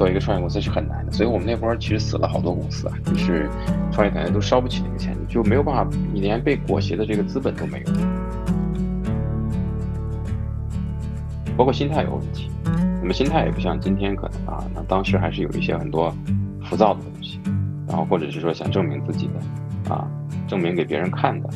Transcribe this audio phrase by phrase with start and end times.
[0.00, 3.50] 做一个创业公司是很难的，所以我们那波其实死了好多公司啊，就是
[3.92, 7.92] 创业团队都烧不起那个钱，就没有办法，你连被裹挟的这个资本都没有，
[11.54, 12.50] 包括心态有问题。
[13.02, 16.10] 那么心态也不像今天可能啊，那当时还是有一些很多
[16.64, 17.38] 浮躁的东西，
[17.86, 20.08] 然后或者是说想证明自己的啊，
[20.48, 21.50] 证明给别人看的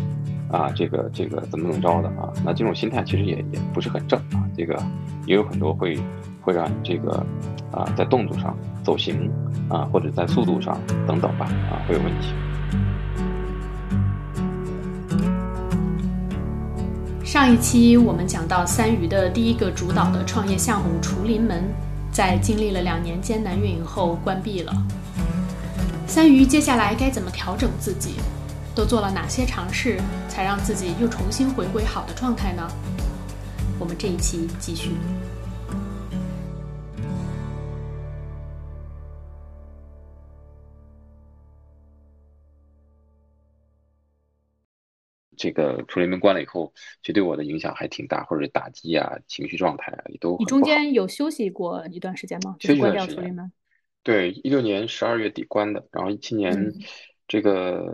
[0.51, 4.81] 啊，这个这个怎么怎么着的啊，那这种心态其实也也不是很正啊，这个
[5.27, 5.99] 也有很多会
[6.41, 7.25] 会让你这个
[7.73, 9.31] 啊在动作上走形
[9.69, 12.29] 啊，或者在速度上等等吧啊会有问题。
[17.25, 21.65] 上一期我们讲到三鱼的第一个主导的创业项目“厨林门”，
[22.13, 24.73] 在经历了两年艰难运营后关闭了。
[26.07, 28.15] 三鱼接下来该怎么调整自己？
[28.73, 32.69] 都做了哪些尝试，才让自己又重新回归好的状态呢？
[33.85, 34.93] 我们这一期继续。
[45.37, 50.35] 这个处理门关了以后，其实对我的影响还挺大，或者打击啊、情绪状态啊，也都。
[50.39, 52.57] 你中间有休息过一段时间吗？
[52.61, 53.53] 休息关掉处理门。
[54.03, 56.73] 对，一六年十二月底关的，然后一七年
[57.29, 57.85] 这个。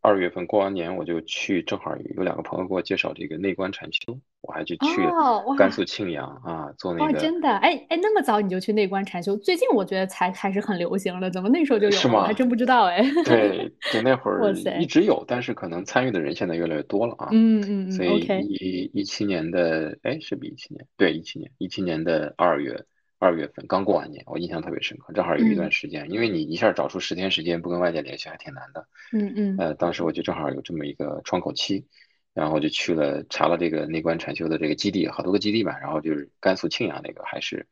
[0.00, 7.12] 二月份过完年，我就去，正好有两个朋友给我介绍这个内观禅修，我还就去了甘肃庆阳啊，做那个。
[7.12, 9.36] 哦真的，哎哎，那么早你就去内观禅修？
[9.36, 11.90] 最近我觉得才开始很流行了，怎么那时候就有？
[11.90, 12.20] 是吗？
[12.20, 13.02] 我还真不知道哎。
[13.24, 17.28] 对，就那会 儿一直有，但是可能参与的人现在越来越多了啊。
[17.32, 17.92] 嗯嗯嗯。
[17.92, 20.86] 所以一一七年的，哎，是不一七年？
[20.96, 22.84] 对，一七年，一七年的二月。
[23.20, 28.86] 二月份刚过完年，我印象特别深刻，正好有一段时间，因为你一下找出十天时间不跟外界联系还挺难的。
[29.12, 29.56] 嗯嗯。
[29.58, 31.84] 呃，当时我就正好有这么一个窗口期，
[32.32, 37.66] 然后就去了查了这个内观禅修的这个基地，好多个基地吧，然后就是甘肃庆阳那个还是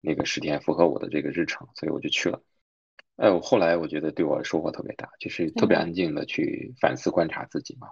[0.00, 2.40] 那个十天符合我的这个日程，所以我就去了。
[3.16, 7.88] 哎，我后来我觉得对我收获特别大，就是特别安静的去反思观察自己嘛。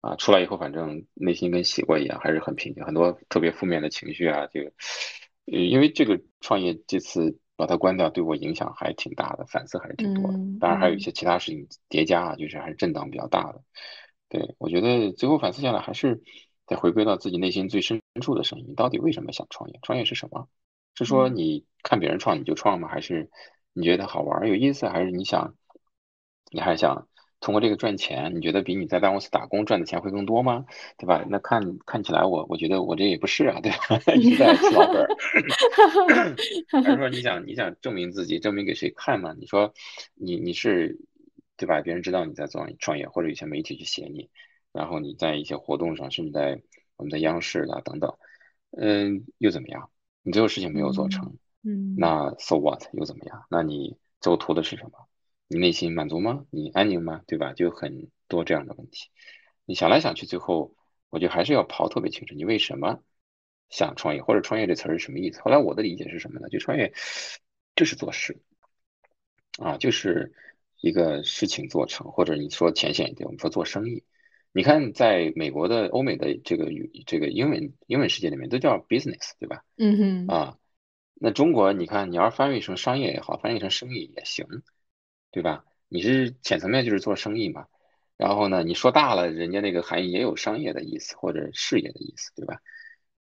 [0.00, 4.60] 啊，出来以后反正内心跟洗过一样，还是很平静，很多特别负面的情绪啊，就。
[5.50, 10.38] 呃，因为这个创业这次把它关掉，对我影响还挺大的，反思还是挺多的。
[10.60, 13.62] 当然还有一些其他事情叠加啊，就是还是震荡比较大的。
[14.28, 16.22] 对我觉得最后反思下来，还是
[16.66, 19.78] 得回归到自己内心最深处的声音：到底为什么想创业？
[19.82, 20.48] 创业是什么？
[20.94, 22.88] 是说你看别人创你就创吗？
[22.88, 23.30] 还是
[23.72, 24.86] 你觉得好玩有意思？
[24.88, 25.54] 还是你想
[26.50, 27.08] 你还想？
[27.40, 30.66] 通过这个赚钱，你觉得比你在大公司打工赚的钱会更多吗？
[30.96, 31.24] 对吧？
[31.28, 34.00] 那看看起来我我觉得我这也不是啊，对吧？
[34.16, 35.08] 一直在吃老本儿。
[36.82, 39.34] 还是说你想你想证明自己，证明给谁看嘛？
[39.38, 39.72] 你说
[40.14, 40.98] 你你是
[41.56, 41.80] 对吧？
[41.80, 44.28] 别人知道你在做创业，或者有些媒体去写你，
[44.72, 46.60] 然后你在一些活动上，甚至在
[46.96, 48.16] 我们的央视啊等等，
[48.76, 49.90] 嗯，又怎么样？
[50.22, 53.44] 你最后事情没有做成，嗯，那 so what 又怎么样？
[53.48, 55.07] 那你最后图的是什么？
[55.48, 56.46] 你内心满足吗？
[56.50, 57.22] 你安宁吗？
[57.26, 57.54] 对吧？
[57.54, 59.08] 就很多这样的问题。
[59.64, 60.74] 你想来想去，最后
[61.10, 63.02] 我觉得还是要刨特别清楚，你为什么
[63.70, 65.40] 想创业，或者创业这词儿是什么意思？
[65.40, 66.48] 后来我的理解是什么呢？
[66.48, 66.92] 就创业
[67.74, 68.42] 就是做事
[69.58, 70.32] 啊，就是
[70.80, 74.04] 一个事情做成，或者你说浅显一点，我们说做生意。
[74.52, 79.64] 你看，在美国的、欧美的这个语、这个英文英文世界里面，都叫 business，对吧？
[79.76, 80.26] 嗯哼。
[80.26, 80.58] 啊，
[81.14, 84.46] 那中国你看，你要是翻译成商业也好，翻译成生意也行。
[85.30, 85.64] 对吧？
[85.88, 87.66] 你是浅层面就是做生意嘛，
[88.16, 92.60] 然后呢，你说大了，人家那个含义也有商业的意思或者事业的意思，对吧？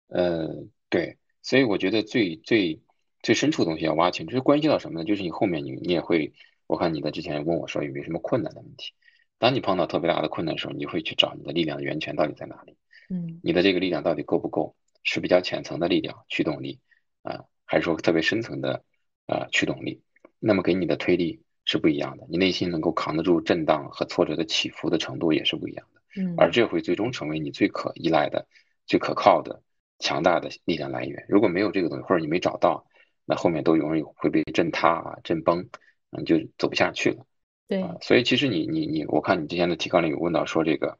[0.07, 2.81] 呃，对，所以我觉得最最
[3.21, 5.05] 最深处的东西要挖清，这是关系到什么呢？
[5.05, 6.33] 就是你后面你你也会，
[6.67, 8.93] 我看你的之前问我说有没有什么困难的问题，
[9.39, 12.77] 当你碰到特别大的困难的时候，你会去找你的力量的源泉到底在哪里？
[13.09, 14.75] 嗯，你的这个力量到底够不够？
[15.03, 16.79] 是比较浅层的力量驱动力
[17.23, 18.85] 啊，还是说特别深层的
[19.25, 20.01] 啊驱动力？
[20.39, 21.41] 那么给你的推力？
[21.65, 28.45] 是不一样的，你内心能够扛得住震荡和挫折的起伏的程度也是不一样的，嗯，而这会最终成为你最可依赖的、
[28.85, 29.61] 最可靠的、
[29.99, 31.25] 强大的力量来源。
[31.29, 32.85] 如果没有这个东西，或者你没找到，
[33.25, 35.69] 那后面都容易会被震塌啊、震崩，
[36.11, 37.25] 嗯，就走不下去了。
[37.69, 40.99] 对，所以其实你你你，我看你之前的提纲里有问到说这个，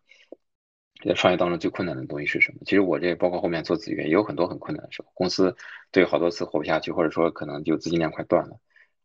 [1.04, 2.60] 在创业当中最困难的东西是什么？
[2.64, 5.54] 其实我这包括后面做子源也有很多很困难的时候，公司
[5.92, 8.58] 对好多次活不下去，或者说可能就资金链快断了。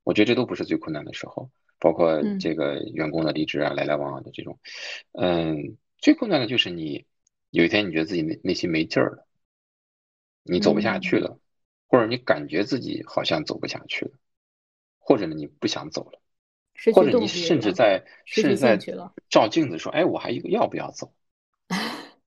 [0.09, 4.59] 我觉得这都不是最困难的时候，包括这个员工的离职啊，来来往往的这种，
[5.13, 7.05] 嗯，最困难的就是你
[7.51, 9.27] 有一天你觉得自己内内心没劲儿了，
[10.45, 11.39] 你走不下去了，
[11.89, 14.13] 或者你感觉自己好像走不下去了，
[14.99, 16.19] 或者呢你不想走了，
[16.95, 18.79] 或者你甚至在甚至在
[19.29, 21.13] 照镜子说，哎，我还要不要走？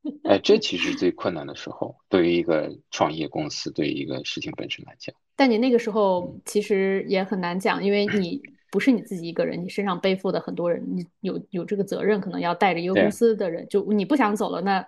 [0.24, 5.16] 哎，这其实最困难的时候，对于一个创业公司，对于一个事情本身来讲。
[5.36, 13.68] 但你那个时候其实也很难讲，因为 你不是你自己一个人，你身上背负的很多人，你有有这个责任，可能要带着一个公司的人。
[13.70, 14.86] 就你不想走了，那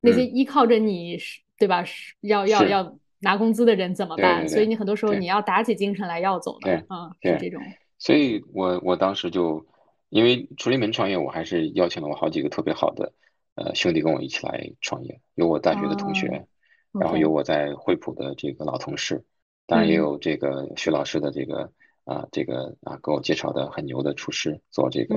[0.00, 1.16] 那些依靠着你，
[1.58, 1.84] 对吧？
[2.20, 4.48] 要要要拿工资的人怎么办？
[4.48, 7.62] 所以你很多时候你要打起精神来要走的，嗯，是这种。
[7.98, 9.64] 所以我我当时就
[10.08, 13.12] 因为处理门创业，我还是邀请了我好几个特别好的
[13.54, 16.46] 呃兄弟跟我一起来创业，有我大学的同学，
[16.92, 19.24] 然后有我在惠普的这个老同事。
[19.66, 21.72] 当然也有这个徐老师的这个
[22.04, 25.16] 啊，这个啊给我介绍的很牛的厨师做这个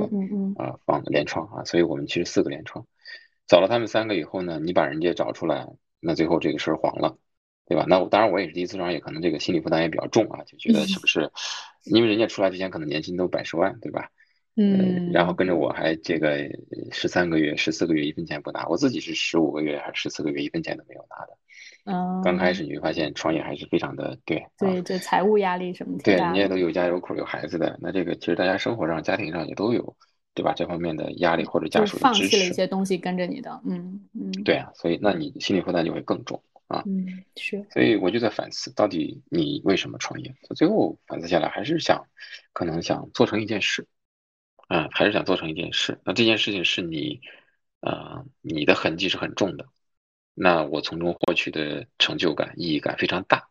[0.55, 2.85] 啊放联创啊，所以我们其实四个联创，
[3.47, 5.67] 找了他们三个以后呢，你把人家找出来，
[5.99, 7.17] 那最后这个事儿黄了，
[7.65, 7.85] 对吧？
[7.87, 11.31] 那我当然我也是第一次创业，可能这个心理负担也比较重啊，就觉得是不是？
[11.83, 14.09] 因为人家出来之前可能年薪都百十万，对吧？
[14.57, 16.37] 嗯，然后跟着我还这个
[16.91, 21.37] 十三个月、十四个月一分钱不拿，我自己是十五个月还是十四个月一分钱都没有拿的。
[21.85, 26.03] 嗯，刚开始你会发现创业还是非常的对，对，就财务压力什么的。
[26.03, 29.95] 对，你也都有家有口有孩子的，那这个其实大家生活上、家庭上也都有，
[30.33, 30.53] 对吧？
[30.55, 34.31] 这方面的压力或者家属放弃了一些东西跟着你的，嗯嗯。
[34.43, 36.81] 对啊，所以那你心理负担就会更重啊。
[36.87, 37.05] 嗯，
[37.35, 37.63] 是。
[37.69, 40.33] 所以我就在反思，到底你为什么创业？
[40.55, 42.03] 最后反思下来，还是想，
[42.51, 43.85] 可能想做成一件事，
[44.67, 45.99] 嗯，还是想做成一件事。
[46.03, 47.21] 那这件事情是你，
[47.81, 49.67] 呃，你的痕迹是很重的。
[50.33, 53.47] 那我从中获取的成就感、意义感非常大，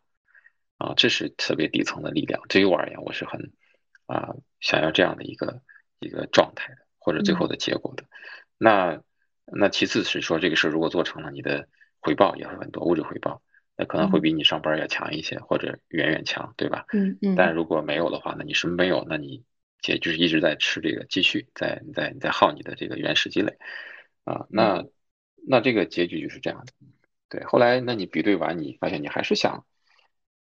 [0.77, 2.43] 啊，这是特别底层的力量。
[2.49, 3.53] 对于我而言，我是很
[4.07, 5.63] 啊想要这样的一个
[5.99, 8.05] 一个状态的，或者最后的结果的。
[8.59, 9.01] 那
[9.47, 11.69] 那其次是说，这个事如果做成了，你的
[12.01, 13.41] 回报也会很多，物质回报，
[13.77, 16.85] 那可能会比你上班要强一些，或者远远强，对吧？
[16.93, 17.35] 嗯嗯。
[17.35, 19.07] 但如果没有的话，那你什么没有？
[19.09, 19.43] 那你
[19.87, 23.57] 也就是一直在吃这个，继续在在在耗你的这个原始积累，
[24.25, 24.85] 啊，那。
[25.47, 26.73] 那这个结局就是这样的，
[27.29, 27.45] 对。
[27.45, 29.67] 后来，那你比对完，你发现你还是想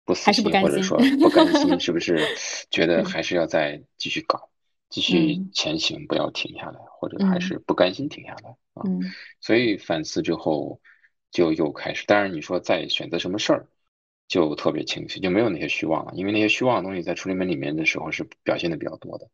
[0.06, 2.26] 不死心，或者说不甘心， 是不是？
[2.72, 4.50] 觉得还是要再继续搞，
[4.88, 8.84] 继续前行，不要停下来，或者还是不甘心停下来啊？
[9.42, 10.80] 所以反思之后，
[11.32, 12.06] 就又开始。
[12.06, 13.68] 当然，你说再选择什么事儿，
[14.28, 16.12] 就特别清晰，就没有那些虚妄了。
[16.16, 19.30] 因为那些虚妄的东西在处理门里面的时候是表现的比较多的，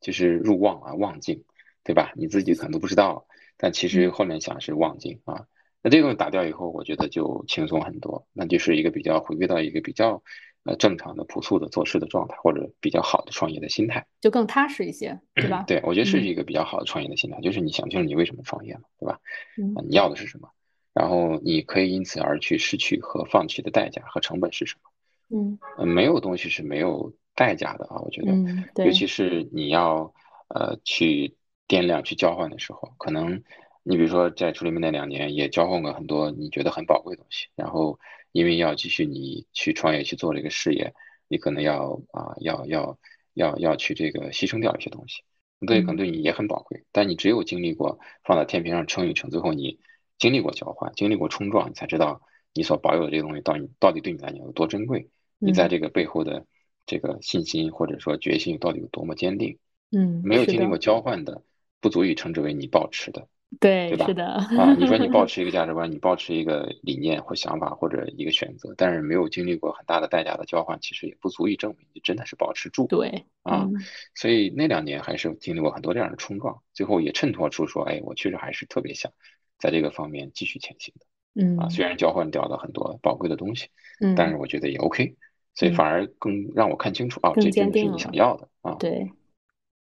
[0.00, 1.44] 就是入妄啊、妄境，
[1.84, 2.12] 对吧？
[2.16, 3.26] 你自己可能都不知道。
[3.56, 5.46] 但其实后面想是妄境啊，
[5.80, 10.20] 那这个东西打掉以后，我觉得就轻松很多，那就是一个比较回归到一个比较
[10.64, 15.62] 呃正常的朴素的做事的状态，或者比较好的创业的心态，就更踏实一些，对吧？
[15.68, 19.20] 对，我觉得是一个比较好的创业的心态，就是你想清楚你为什么创业嘛，对吧？
[19.56, 20.48] 嗯，你要的是什么？
[20.94, 25.58] 然后你可以因此而去失去和放弃的代价和成本是什么？
[25.78, 30.14] 嗯，没有东西是没有代价的啊，我觉得，尤其是你要
[30.48, 31.36] 呃去。
[31.66, 33.42] 掂量去交换的时候，可能
[33.82, 37.98] 你比如说在处理门那两年也交换过很多你觉得很宝贵的东西，然后
[38.32, 40.92] 因为要继续你去创业去做这个事业，
[41.26, 42.98] 你可能要啊要要
[43.32, 45.22] 要要去这个牺牲掉一些东西，
[45.66, 46.84] 对，可能对你也很宝贵。
[46.92, 49.78] 但你只有经历过放在天平上称一称，最后你
[50.18, 52.22] 经历过交换，经历过冲撞，你才知道
[52.52, 55.08] 你所保有的这个东西到你到底对你来讲有多珍贵，
[55.38, 56.46] 你在这个背后的
[56.86, 59.58] 这个信心或者说决心到底有多么坚定。
[59.90, 61.42] 嗯，没有经历过交换的。
[61.80, 63.28] 不足以称之为你保持的，
[63.60, 64.06] 对，对吧？
[64.06, 72.86] 是的啊，你说你保 持一个价值观，你保持一个理念或想法或者一个选择，但是没有经历过很大的代价的交换，其实也不足以证明你真的是保持住。
[72.86, 73.68] 对，啊，
[74.14, 79.12] 所以那两年还是经历过很多这样的冲撞，最后也衬托出说，哎，我确实还是特别想
[79.58, 81.06] 在这个方面继续前行的。
[81.34, 83.68] 嗯，啊，虽然交换掉了很多宝贵的东西，
[84.00, 85.16] 嗯，但是我觉得也 OK，
[85.54, 88.74] 所以反而更让我看清楚，啊，这真的是你想要的啊。
[88.74, 89.10] 对。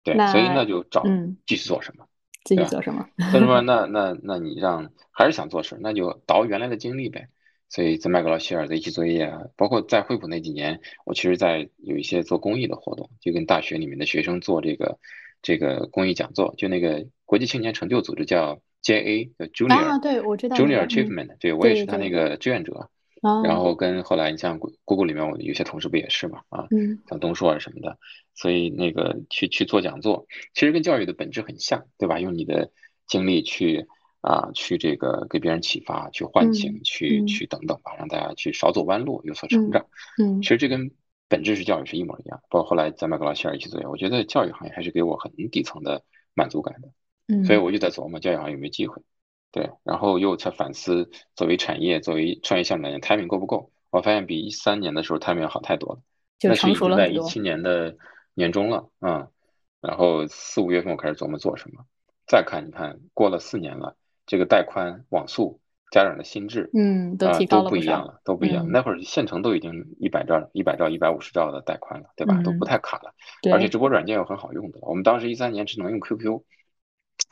[0.03, 1.03] 对，所以那就找
[1.47, 2.07] 继续做什么，
[2.43, 3.09] 继续做什么？
[3.31, 7.27] 所以说， 那那那你让还是想做事，那就倒原来的经历呗。
[7.69, 14.99] 所以在麦格劳希尔的一起作业啊，包括在惠普那几年，我其实，在有一些做公益的活动，就跟大学里面的学生做这个
[15.41, 22.89] 这个公益讲座，就那个国际青年成就组织叫 JA，叫 Junior，啊，对我知道，Junior Achievement，对我也是他那个志愿者。
[23.43, 26.67] 然后跟后来你像 Google 里面，我有些同事不也是嘛啊，
[27.09, 27.97] 像东硕啊什么的，
[28.35, 32.19] 所以那个去去做讲座，其实跟教育的本质很像，对吧？
[32.19, 32.69] 用你的
[33.07, 33.87] 经历去
[34.21, 39.87] 啊，去这个给别人启发，去唤醒，去去等等吧，让大家去少走弯路，有所成长。
[40.21, 40.91] 嗯，其实这跟
[41.27, 42.39] 本质是教育是一模一样。
[42.51, 46.03] 包括后来在麦格劳希尔一起做，我觉得教育行业还是给我很底层的
[46.35, 46.89] 满足感的。
[47.27, 49.01] 嗯，所以我就在琢磨教育行业有没有机会。
[49.51, 53.71] 对，然后又在反思，作为产业，作为创业项目来讲，timing 够不够？
[53.89, 56.01] 我发现比一三年的时候 timing 好太多了，
[56.37, 57.95] 就成熟了在一七年的
[58.33, 59.25] 年中了，嗯，
[59.79, 61.85] 然后四五月份我开始琢磨做什么，
[62.27, 68.69] 再看，你看过了四年了，这个带宽、网速、家长的心智，嗯，都提高了，都不一样了，都不一样。
[68.69, 72.41] 那会儿县城都已经一百兆、一百兆、一百五十兆的带宽了，对吧？
[72.43, 73.13] 都不太卡了，
[73.53, 74.79] 而且直播软件又很好用的。
[74.81, 76.41] 我们当时一三年只能用 QQ，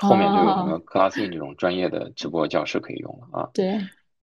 [0.10, 3.50] 后面就有什么 Classin 这种专业的直播教室可以用了啊。
[3.54, 3.80] 对。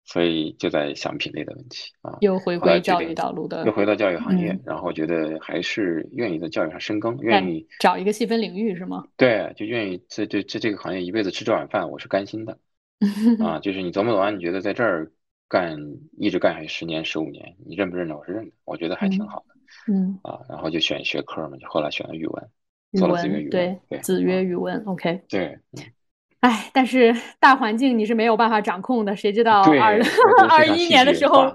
[0.06, 9.06] 所以就在想品类的问题啊，又回归教育道路的，又回到教育行业，然后觉得还是愿意在教育上深耕，愿意找一个细分领域是吗？
[9.18, 12.58] 对，就愿意在这这这个行业一辈子吃这碗饭，我是甘心的
[13.40, 13.60] 啊。
[13.62, 15.12] 就是你琢磨琢磨，你觉得在这儿
[15.48, 15.78] 干
[16.18, 18.18] 一直干下去十年十五年，你认不认得？
[18.18, 19.94] 我是认的，我觉得还挺好的。
[19.94, 22.50] 嗯啊，然后就选学科嘛，就后来选了语文，
[22.92, 25.58] 语文，对，子曰语文，OK，对。
[26.42, 30.00] 哎，但是大环境你是没有办法掌控的，谁知道二
[30.50, 31.54] 二一年的时候，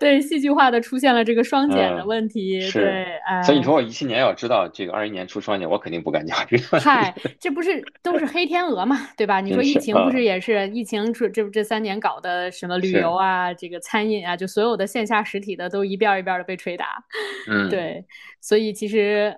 [0.00, 6.80] 对戏剧化的出现了这个双减的问题，对，哎，所以你说我一七年要知道这个二一年出双减，我肯定不敢讲这个。
[6.80, 9.42] 嗨，这不是都是黑天鹅嘛，对吧？
[9.42, 17.04] 你说疫情不是也是疫情这这这三年搞的什么旅游啊，这个餐饮啊，就所有的线下实体的都一遍一遍的被捶打，
[17.50, 18.06] 嗯， 对，
[18.40, 19.36] 所以其实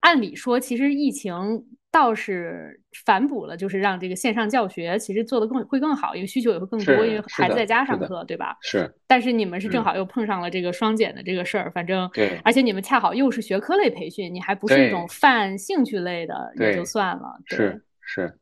[0.00, 1.64] 按理说，其实疫情。
[1.90, 8.58] 倒是反哺了，就是让这个线上教学其实做的更会更好，因为需求也会更多，因为孩子在家上课，对吧？
[8.60, 8.94] 是。
[9.06, 12.38] 但是你们是正好又碰上了这个双减的这个事儿，反正对。
[12.44, 17.40] 而且你们恰好又是学科类培训，你还不是那种泛兴趣类的，也就算了。
[17.46, 18.38] 是是。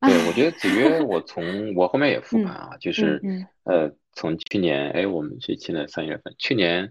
[0.00, 3.20] 对，我觉得子曰，我从我后面也复盘啊，就是
[3.64, 6.90] 呃，从去年哎，我们是去年三月份，去年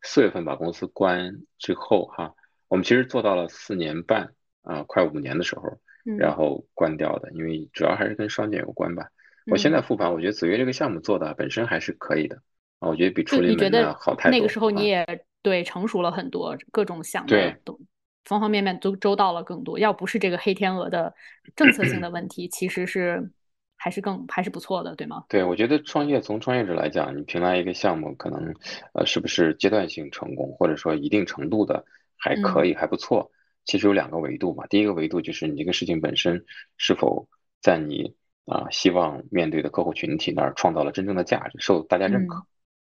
[0.00, 2.32] 四月份把公司关之后哈，
[2.68, 4.32] 我们其实做到了四年半。
[4.66, 5.78] 啊，快五年的时候，
[6.16, 9.06] 然后关掉的，因为主要还是跟双减有关吧。
[9.44, 12.36] 我现在复盘，我觉得子曰这个项目做的本身还是可以的
[12.78, 14.38] 啊，我觉得比初林门的好太多。
[14.38, 15.04] 那个时候你也
[15.42, 17.30] 对成熟了很多，各种项目
[17.62, 17.78] 都
[18.24, 19.78] 方方面面都周到了更多。
[19.78, 21.12] 要不是这个黑天鹅的
[21.54, 23.30] 政策性的问题，其实是
[23.76, 25.24] 还是更还是不错的，对吗？
[25.28, 28.54] 对，我觉得创业从创业者来讲，你评来一个项目，可能
[28.94, 31.84] 呃是不是阶段性成功，或者说一定程度的
[32.16, 33.30] 还可以还不错。
[33.64, 36.44] 其实有两个维度嘛，第一个维度就是你这个事情本身
[36.76, 37.28] 是否
[37.62, 42.46] 在你啊希望面对的客户群体那儿创造了真正的价值，受大家认可。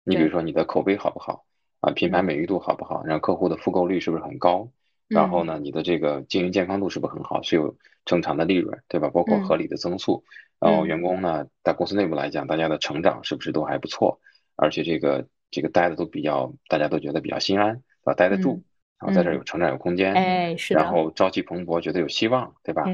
[0.03, 1.45] 你比如说你的口碑好不好
[1.81, 4.71] 啊，品牌美誉度好不好，然后客户的复购率是不是很高？
[5.07, 7.75] 然后呢，你的这个经营健康度是不是很好，是有
[8.05, 9.09] 正常的利润，对吧？
[9.09, 10.23] 包括合理的增速。
[10.57, 14.21] 然后员工呢，在公司内部来讲，大家的成长是不是都还不错？
[14.55, 18.63] 而且这个这个待的都比较，大家都觉得比较心安，啊，待得住。
[19.01, 22.85] 然后在这儿有成长有空间，哎，是然后朝气蓬勃，觉得有希望，对吧？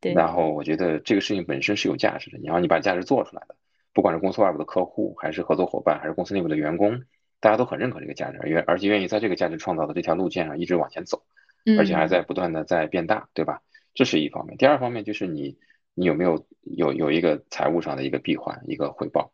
[0.00, 0.14] 对。
[0.14, 3.54] 然后我觉得这个事情本身是有价值的，你要你把价值做出来的，
[3.92, 7.02] 不管是公司外部的客户，还是合作伙伴，还是公司内部的员工，
[7.40, 11.22] 大家都很认可这个价值，愿而且愿意在这个价值创造的这条路线上一直往前走，
[11.78, 13.60] 而且还在不断的在变大，对吧？
[13.92, 14.56] 这是一方面。
[14.56, 15.58] 第二方面就是你
[15.92, 19.30] 你有没有有有一个财务上的一个闭环，一个回报，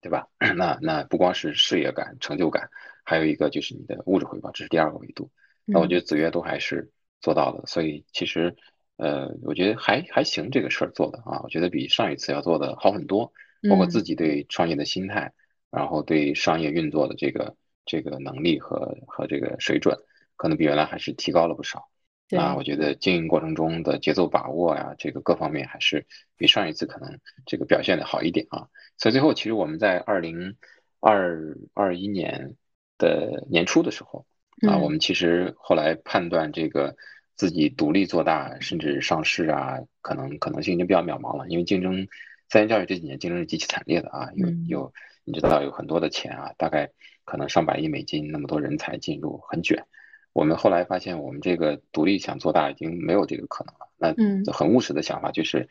[0.00, 0.28] 对吧？
[0.56, 2.70] 那那不光是事业感、成就感。
[3.04, 5.30] 还有一个就是你的物质回报，这是第二个维度。
[5.64, 6.90] 那我觉得子曰都还是
[7.20, 8.56] 做到了，所以其实，
[8.96, 13.32] 呃，我觉得还还行，这个事儿做的啊，我觉得比上一次要做的好很多。
[13.70, 15.32] 包括自己对创业的心态，
[15.70, 17.54] 然后对商业运作的这个
[17.84, 19.96] 这个能力和和这个水准，
[20.34, 21.88] 可能比原来还是提高了不少。
[22.36, 26.04] 啊，我觉得经营过程中的节奏把握呀，这个各方面还是
[26.36, 28.66] 比上一次可能这个表现的好一点啊。
[28.98, 30.56] 所以最后，其实我们在二零
[30.98, 32.56] 二二一年。
[33.02, 34.24] 的年初的时候
[34.68, 36.94] 啊，我们其实后来判断这个
[37.34, 41.48] 自己独立做大，甚至上市啊，可能可能性已经比较渺茫了。
[41.48, 42.06] 因为竞争，
[42.48, 44.92] 在线教育这几年竞争是极其惨烈的啊，有有
[45.24, 46.92] 你知道有很多的钱啊，大概
[47.24, 49.84] 可能上百亿美金，那么多人才进入，很卷。
[50.32, 53.88] 我们后来发现，我们这个独立想做大已经没有这个可能了。
[53.98, 55.68] 那很务实的想法就是，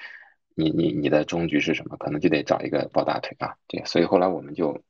[0.53, 1.95] 你你你的终局是什么？
[1.97, 3.81] 可能就得找一个抱大腿啊，对。
[3.85, 4.83] 所以后来我们就。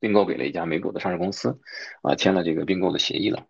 [0.00, 1.60] 并购给了一家美股的上市公司，
[2.02, 3.46] 啊，签了这个并购的协议了，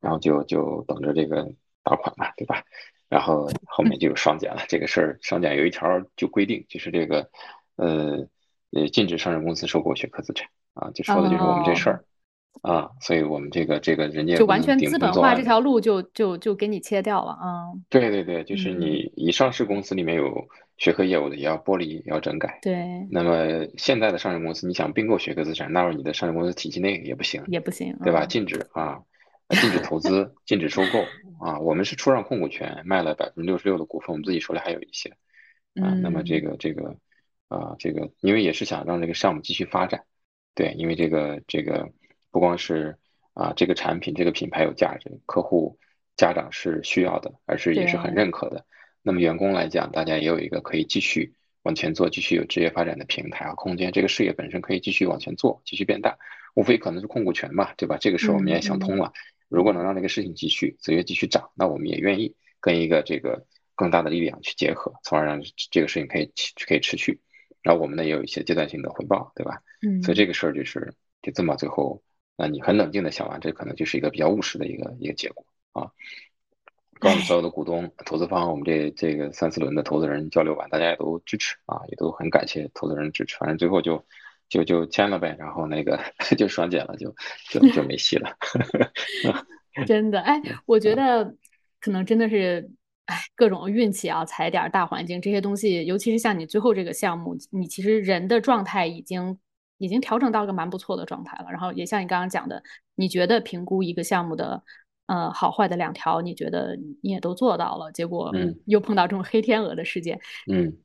[0.00, 2.64] 然后就就等着这个打款嘛，对吧？
[3.08, 7.30] 然后后面就有双减了，这个事儿双减有一条就规定，就是这个
[7.76, 8.26] 呃
[8.72, 12.04] 呃禁止上市公司收购学科资产啊，就说的就是我们这事儿
[12.62, 17.72] 啊，所以我们这个这个人家就完全资本化这条路就就就给你切掉了啊。
[17.88, 20.48] 对对对，就是你以上市公司里面有。
[20.78, 22.58] 学科业务的也要剥离，也要整改。
[22.60, 23.06] 对。
[23.10, 28.26] 那么现在的上市公司，你想并购学科资产，纳入你的上市公司体系内也不行，也不行，对吧？
[28.26, 29.00] 禁止啊，
[29.48, 31.02] 禁止投资，禁止收购
[31.44, 31.58] 啊。
[31.60, 35.08] 我们是出让控股权，卖了百分之六十六的股份，我们自己手里还有一些
[35.80, 35.94] 啊。
[36.02, 36.94] 那么这个这个
[37.48, 40.04] 啊，这个因为也是想让这个项目继续发展，
[40.54, 41.88] 对，因为这个这个
[42.30, 42.98] 不光是
[43.32, 45.78] 啊这个产品这个品牌有价值，客户
[46.16, 48.64] 家长是需要的，而是也是很认可的。
[49.06, 51.32] 那么员工来讲，大家也有一个可以继续
[51.62, 56.18] 往前做，继续有职业发展的平台和空间，这个事业本身可以继续往前做，继续变大，
[56.56, 57.98] 无非可能是控股权嘛，对吧？
[57.98, 59.12] 这个时候我们也想通了，
[59.48, 63.46] 如果能让这个事情继续，子月继续涨，那我们也愿意跟一个这个
[63.76, 66.32] 更大的力量去结合，从而让这个事情可以
[66.66, 67.20] 可以持续，
[67.62, 69.62] 然后我们呢也有一些阶段性的回报，对吧？
[69.86, 72.02] 嗯，所以这个事儿就是就这么最后，
[72.36, 75.92] 那你很冷静的想完，这可能就是一个比较务实的一个一个结果啊。
[76.98, 83.36] 跟我们所有的股东、投资方，我们这这个三四轮的投资人交流完，大家也都支持啊，也都很感谢投资人支持。
[83.38, 84.02] 反正最后就
[84.48, 86.00] 就就签了呗，然后那个
[86.38, 87.14] 就双减了，就
[87.50, 88.34] 就就没戏了。
[89.86, 91.34] 真的，哎，我觉得
[91.80, 92.70] 可能真的是，
[93.04, 99.38] 哎，各种运气啊，踩点大环境这些东西，尤其是像你最后这个项目，你其实人的状态已经
[99.76, 101.50] 已经调整到一个蛮不错的状态了。
[101.50, 102.62] 然后也像你刚刚讲的，
[102.94, 104.62] 你觉得评估一个项目的。
[105.06, 108.32] 呃，好坏的两条，你觉得你也都做到了，结果
[108.64, 110.18] 又碰到这种黑天鹅的事件，
[110.50, 110.76] 嗯，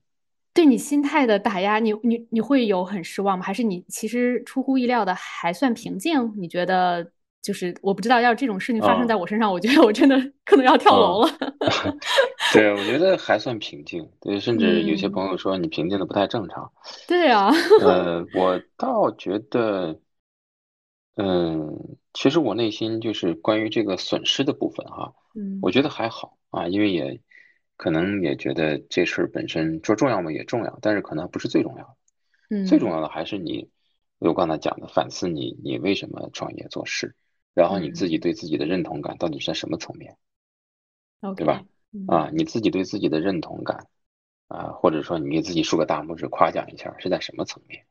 [0.54, 3.44] 对你心态的打压，你你你会有很失望吗？
[3.44, 6.32] 还是你其实出乎意料的还算平静？
[6.38, 7.12] 你觉得
[7.42, 11.30] 就是我不知道，要这种事情发生在我身上，我觉得我真的 可能要跳楼了。
[12.54, 14.08] 对，我觉得还算平静。
[14.20, 16.72] 对，甚至有些朋友说你平静的不太正常。
[17.08, 17.50] 对啊。
[17.82, 19.98] 呃，我倒觉得。
[21.16, 27.22] 嗯，其实我内心就是关于这个损失的部分哈，嗯，我觉得还好啊，因为也
[27.76, 31.96] 可能也觉得这事儿本身说重要嘛也重要，但是可能不是最重要的，
[32.50, 33.70] 嗯，最重要的还是你，
[34.20, 37.16] 我刚才讲的反思你你为什么创业做事，
[37.54, 40.16] 然后你自己对自己的认同感到底是在什么层面，
[41.36, 41.66] 对吧？
[42.08, 43.88] 啊，你自己对自己的认同感
[44.48, 47.86] 啊，或者说你给自己竖个大拇指夸奖一下是在什么层面？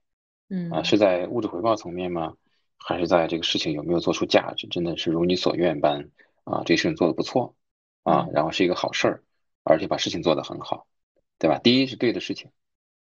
[0.48, 2.34] 嗯，啊，是在物质回报层面吗？
[2.82, 6.08] 还是在这个事情有没有做出价值，真的是如你所愿般
[6.44, 7.54] 啊，这事情做的不错
[8.02, 9.22] 啊，然后是一个好事儿，
[9.62, 10.86] 而且把事情做得很好，
[11.38, 11.58] 对吧？
[11.58, 12.50] 第一是对的事情，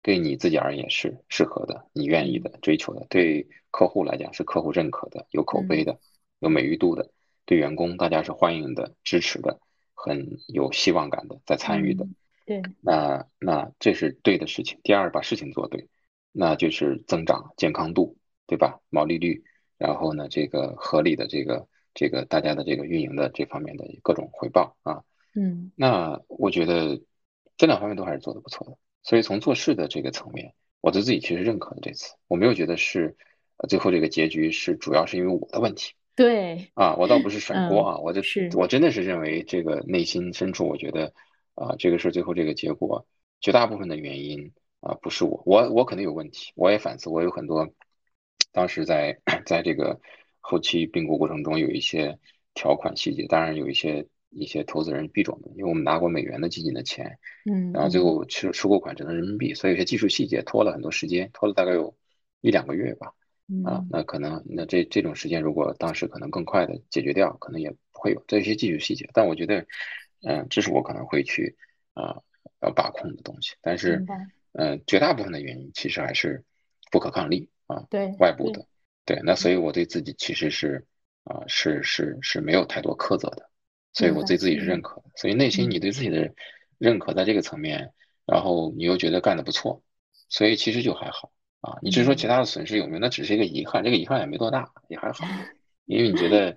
[0.03, 5.99] 对你自己而言是适合的，你愿意的、追求的；对客户来讲是客户认可的、有口碑的、
[6.41, 7.05] 有美誉度的；
[7.47, 9.61] 对员工大家是欢迎的、支持的、
[9.95, 12.07] 很有希望感的，在参与的。
[12.45, 14.81] 对，那那这是对的事情。
[14.83, 15.89] 第二，把事情做对，
[16.33, 18.81] 那就是增长健康度，对吧？
[18.91, 19.45] 毛利率。
[19.83, 25.03] 然后呢，这个合理的这个这个大家的这个运营的这方面的各种回报啊，
[25.35, 27.01] 嗯，那我觉得
[27.57, 28.79] 这两方面都还是做的不错的。
[29.03, 31.81] 所以从做事的这个层面，我对自己其实认可的。
[31.83, 33.17] 这次我没有觉得是
[33.69, 35.95] 最后这个结局是主要是因为我的问题。
[36.15, 41.13] 对啊，我倒不是甩锅啊，我就是我真的是认为这个内心深处，我觉得
[41.57, 43.05] 啊，这个是最后这个结果
[43.41, 47.69] 绝大部分的原因啊，不是我，我我肯定有问题，我也反思，我有很多。
[48.53, 49.99] 当时在在这个
[50.41, 52.19] 后期并购过程中，有一些
[52.55, 57.19] 条款细节，当然有一些一些投资人币种的，因为我们拿过美元的基金的钱，
[57.51, 61.95] 嗯，然后最后出收购款只能人民币，所以有些技术细节拖了很多时间，拖了大概有
[62.41, 63.13] 一两个月吧，
[63.65, 69.67] 啊，那可能那这这种时间如果当时可能更快的解决掉，可能也不会有这些技术细节，但我觉得，
[70.23, 71.57] 嗯，这是我可能会去
[71.95, 72.21] 啊
[72.61, 74.05] 要把控的东西，但是，
[74.53, 76.45] 嗯，绝大部分的原因其实还是
[76.91, 77.49] 不可抗力。
[77.73, 78.67] 啊，对，外部的，
[79.05, 80.85] 对，那所以我对自己其实是
[81.25, 83.49] 啊，是是是没有太多苛责的，
[83.93, 86.33] 所以我对自己是认可的，所以内心你对自己的
[86.79, 87.93] 认可在这个层面，
[88.27, 89.83] 然后你又觉得干得不错，
[90.29, 91.79] 所以其实就还好啊。
[91.81, 95.25] 你至于说其他的损失有没有，那只是一个遗憾，这个遗憾也没多大，也还好，
[95.87, 96.57] 因为你觉得，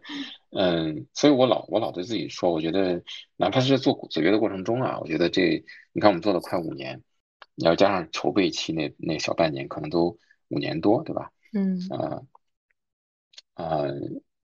[0.52, 3.04] 嗯，所以我老我老对自己说，我觉得
[3.38, 7.04] 哪怕是在做子曰的过程中啊，我觉得这你看我们做了快五年，
[7.54, 10.18] 你要加上筹备期那那小半年，可能都。
[10.56, 11.32] 五年多，对吧？
[11.54, 12.22] 嗯，啊，
[13.54, 13.84] 啊，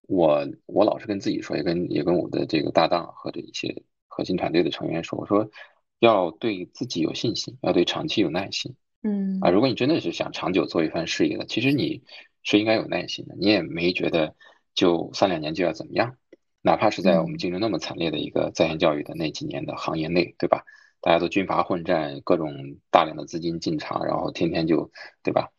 [0.02, 5.50] 我我老是跟自己说，也跟也跟我的这个搭档和这一些核心团队的成员说，我说
[5.98, 8.76] 要对自己有信心，要对长期有耐心。
[9.02, 12.02] 嗯，啊，如果你真的是想长久做一番事业的，其实你
[12.42, 13.34] 是应该有耐心的。
[13.36, 14.36] 你也没觉得
[14.74, 16.16] 就三两年就要怎么样，
[16.60, 20.64] 哪怕是在我们竞争那么惨烈的一个在线教育的那几年的行业内，对吧？
[21.00, 24.92] 大家都军阀混战，各种大量的资金进场，然后天天就，
[25.24, 25.50] 对吧？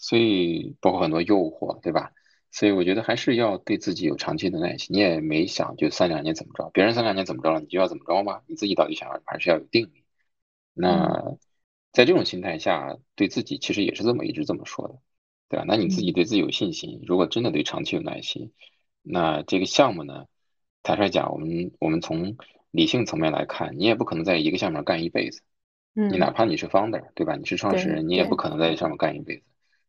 [0.00, 2.10] 所以包括很多诱惑，对吧？
[2.50, 4.96] 所以我觉得还是要对自己有长期的耐心。
[4.96, 8.40] 你也没想就三两年怎么着，别人三两年怎么着了，你就要怎么着吗？
[8.46, 10.02] 你自己到底想要还是要有定力？
[10.74, 11.36] 那
[11.92, 14.98] 在这种心态下，对自己其实也是这么一直这么说的，
[15.48, 15.64] 对吧？
[15.68, 18.52] 那你自己对自己有信心，如果真的对长期有耐心，
[19.02, 20.24] 那这个项目呢，
[20.82, 22.36] 坦率讲，我们我们从
[22.70, 25.42] 理性层面来看，你也不可能在一个项目上干一辈子。
[25.94, 27.36] 嗯，你哪怕你是 founder，对吧？
[27.36, 29.42] 你是创始人，你也不可能在上面干一辈子。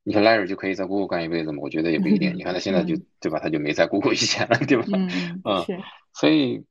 [0.04, 1.60] 你看 Larry 就可以在 Google 干一辈子吗？
[1.62, 2.36] 我觉得也不一定。
[2.36, 3.40] 你看他现在就对吧？
[3.40, 4.86] 他就没在 Google 以前了，对吧？
[4.94, 5.80] 嗯嗯，是。
[6.14, 6.64] 所以，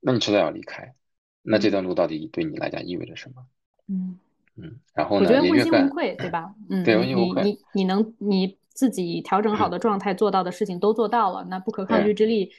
[0.00, 0.94] 那你迟早要离开。
[1.42, 3.44] 那这段路到底对你来讲意味着什么？
[3.88, 4.18] 嗯，
[4.56, 6.54] 嗯，然后呢，我觉得问心无愧，对吧？
[6.70, 12.50] 嗯，对你问心无愧你你你能你自己调整好的状态做到的事情都做到了，那不可抗拒之力，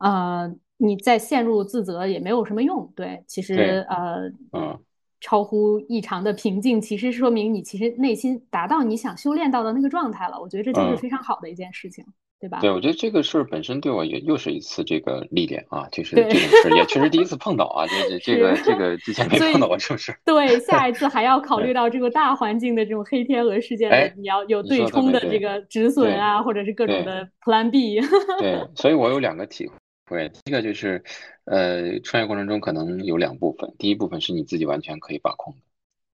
[0.00, 2.90] 呃，你再陷入自责也没有什么用。
[2.96, 4.78] 对，其实呃，嗯
[5.24, 10.38] 超乎异常的平静，其实说明你其实内心达到你想修炼到的那个状态了。
[10.38, 10.96] 我觉得这就是嗯。
[10.98, 12.04] 非常好的一件事情，
[12.38, 12.58] 对吧？
[12.60, 20.18] 对，我觉得这个事儿本身对我也又是一次这个历练啊，就是这种事儿也确实第一次碰到啊，这这这个这个之前没碰到过这种事儿。
[20.26, 27.98] 对，下一次还要考虑到这个大环境的这种黑天鹅事件你要有对冲的这个止损啊，或者是各种的 Plan B。
[28.38, 29.70] 对，所以我有两个体
[30.06, 31.02] 会，第一个就是，
[31.44, 35.60] 呃，创业过程中可能有两部分，第一部分是你自己完全可以把控的，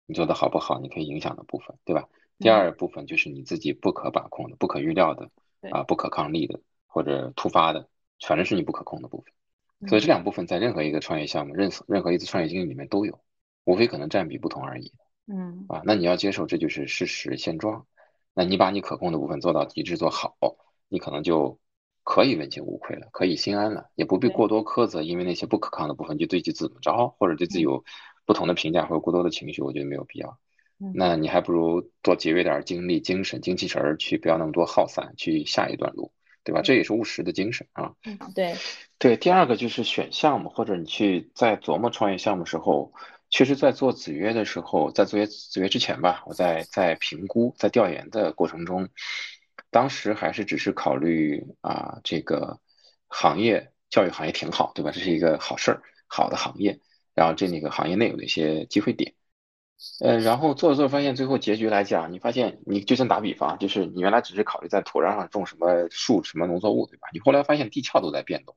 [0.05, 2.07] 你做的好不好，你可以影响的部分，对吧？
[2.37, 5.29] 第嗯，二部分就是你自己不可把控的、不可预料的
[5.61, 7.89] 对，啊、不可抗力的或者突发的，
[8.25, 9.33] 反正是你不可控的部分。
[9.89, 13.19] 所以这嗯两部分在任何一个创业项目、任任何一次创业经历里面都有，
[13.63, 14.91] 无非可能占比不同而已
[15.27, 15.81] 嗯啊。
[15.83, 17.87] 那你要接受这就是事实现状，
[18.33, 20.37] 那你把你可控的部分做到极致做好，
[20.89, 21.59] 你可能就
[22.09, 27.85] 可以问心无愧了，可以心安了，也不必过多苛责，因为那些不可抗的部分就对自己怎么着，或者对自己嗯有
[28.25, 30.39] 不同的评价或者过多的情绪，我觉得没有必要。
[30.79, 36.11] 嗯那你还不如多节约点儿精力、精神、精气神儿，去不要那么多耗散，去下一段路，
[36.43, 36.63] 对吧？
[36.63, 37.93] 这也是务实的精神啊。
[38.05, 38.55] 嗯，对，
[38.97, 42.91] 对，第二个就是选项目，或者你去在琢磨创业项目时候，
[43.29, 48.89] 其实，在做子曰的时候，在做子曰之前吧，我在在评估、在调研的过程中，
[49.71, 52.59] 当时还是只是考虑啊，这个
[53.07, 54.91] 行业教育行业挺好，对吧？
[54.91, 56.79] 这是一个好事儿，好的行业，
[57.13, 59.13] 然后这那个行业内有的一些机会点。
[60.01, 67.07] 呃，然后做着做着发现，最后结局来讲，你发现你就像打比方，就是你原来只是考虑在土壤上种什么树、什么农作物，对吧？
[67.13, 68.55] 你后来发现地壳都在变动，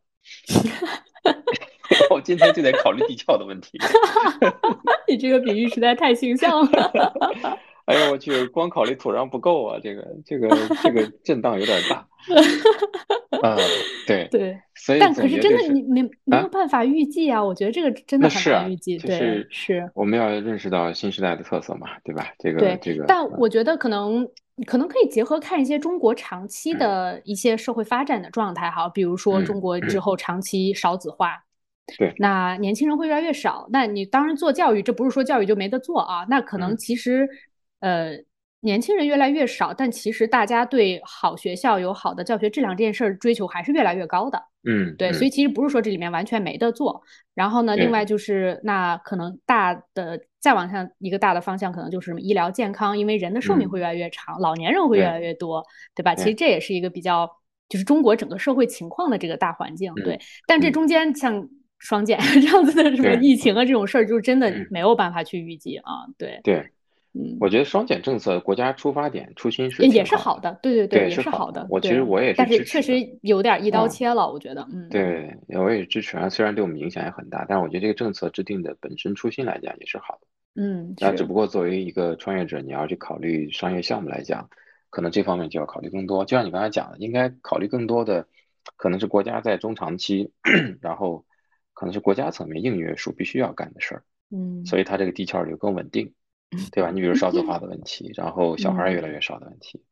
[2.11, 3.79] 我今天就得考虑地壳的问题。
[5.07, 6.93] 你这个比喻实在太形象了。
[7.93, 10.49] 哎呦，我去，光考虑土壤不够啊，这个这个
[10.83, 12.07] 这个震荡有点大。
[13.43, 13.57] 啊，
[14.07, 18.97] 对，对，所以但可是真的你没没有啊，办法预计啊，我觉得这个真的很难预计。
[18.99, 19.91] 对，就是是。
[19.95, 22.29] 我们要认识到新时代的特色嘛，对吧？
[22.39, 24.25] 这个，这个，但我觉得可能
[24.65, 31.43] 可能可以结合看一些中国长期嗯的一些社会发展的状态哈，比如说中嗯国之嗯，后长期少子化，
[31.99, 33.67] 对，那年轻人会越来越少。
[33.73, 37.29] 那你当然做教育，这不是说教育就没得做啊，那可能嗯其实
[37.83, 38.13] 呃
[38.61, 44.41] 年轻人越来越少，但其实大家对好学校有好的教学质量这件事儿追求还是越来越高的。
[44.65, 47.03] 嗯对，所以嗯，其实不是说这里面完全没得做。
[47.35, 55.65] 然后呢，另，外就是那可能大的再往上一个大的方向，可能就是什么医疗健康，因为人的寿命会嗯越来越长，老年人会越来越多，
[55.97, 56.15] 对吧？
[56.15, 57.29] 其实，这也是一个比较
[57.69, 60.15] 就是中国整个社会情况的这个大环境，对。
[60.15, 61.49] 嗯但这嗯中间像
[61.81, 66.07] 双减 这样子的什么，疫情啊这种事儿，就是真的嗯没有办法去预计啊。
[66.17, 66.71] 对，对。
[67.15, 71.67] 嗯，我觉得双减政策，国家出发点初心是也是好的，对对对，也是好的。
[71.69, 72.03] 我其实。
[72.03, 76.29] 我也是但是确实有点一刀嗯，切了，我觉得，嗯对，我也支持啊。
[76.29, 80.27] 虽然对我们影响也很大，但是我觉得这个政策制定的本身初心来讲也是好的。
[80.55, 84.49] 嗯，是，那只不过作为一个创业者，你要去考虑商业项目来讲，
[84.89, 86.25] 可能这方面就要考虑更多。
[86.25, 88.27] 就像你刚才讲的，应该考虑更多的，
[88.77, 90.33] 可能是国家在中长期，
[90.81, 91.25] 然后
[91.75, 96.15] 可能是国家层面硬约束必须要干的事儿，嗯所以它这个地壳就更稳定。
[96.73, 96.91] 对吧？
[96.91, 99.83] 你比如少子化的问题，然后小孩儿越来嗯越少的问题，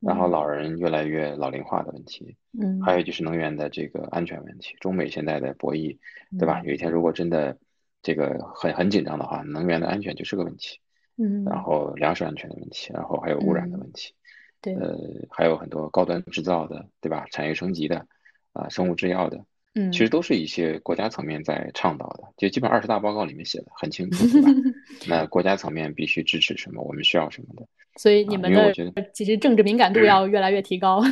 [0.00, 0.30] 然后嗯。
[0.30, 2.96] 老人越来越老龄化的问题，嗯还嗯。
[2.96, 5.96] 有就是能源的这个安全问题，中美现在的博弈，
[6.38, 6.60] 对吧？
[6.60, 7.56] 嗯有一天如果真的
[8.02, 10.78] 这个很很紧张的话，能源的安全就是个问题，
[11.16, 11.44] 嗯。
[11.44, 14.14] 然嗯后粮食安全的问题，然后还有污染的嗯，问题，
[14.60, 14.96] 对，呃，
[15.30, 17.26] 还有很多高端制造的，对吧？
[17.30, 18.06] 产业升级的，
[18.52, 19.44] 啊、生物制药的，
[19.92, 24.50] 其实嗯都是一些国家层面在倡导的，就基本二十大报告里面写的很清楚，对吧？
[25.06, 31.02] 那国家层面必须支持什么，我们需要什么的所以你啊，们的因为我觉得其实政治敏感度要越来越提高。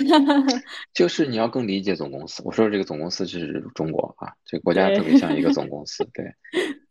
[0.95, 2.43] 就是你要更理解总公司。
[2.45, 6.25] 我说这个总公司是中国啊，这个国家，特别像一个总公司，对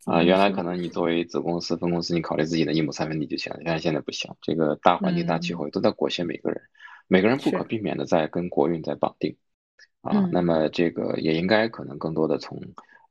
[0.06, 6.60] 啊，嗯原来，可能你作为子公司、分公司，你考虑自己的一亩三分地就行了，但是现在不行，这个大环境、大气嗯候都在裹挟每个人，
[7.08, 9.36] 每个人不可，避免的在跟国运在绑定。
[10.00, 12.60] 啊，那嗯么这个也应该可能更多的从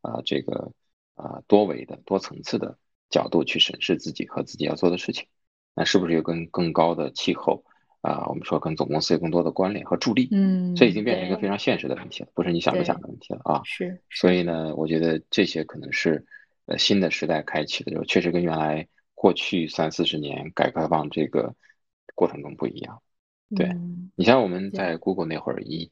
[0.02, 0.72] 啊这个
[1.16, 2.78] 啊多维的多层次的
[3.10, 5.28] 角度去审视自己和自己要做的事情，
[5.76, 7.64] 那是不是有跟更高的气候
[8.02, 13.62] 啊，我们说跟总公司有更多的关联和助力，嗯这已嗯，经变成一个非常现实的问题了，不是你想不想，的问题了啊。
[13.64, 13.86] 是。
[13.86, 16.26] 是，所以呢，我觉得这些可能是
[16.66, 21.54] 呃新的时代开启的，时候确实跟原来过去三四十年改革开放这个
[22.16, 23.02] 过程中不一样。
[23.56, 25.92] 对，嗯你像我们，在 Google 那会儿一，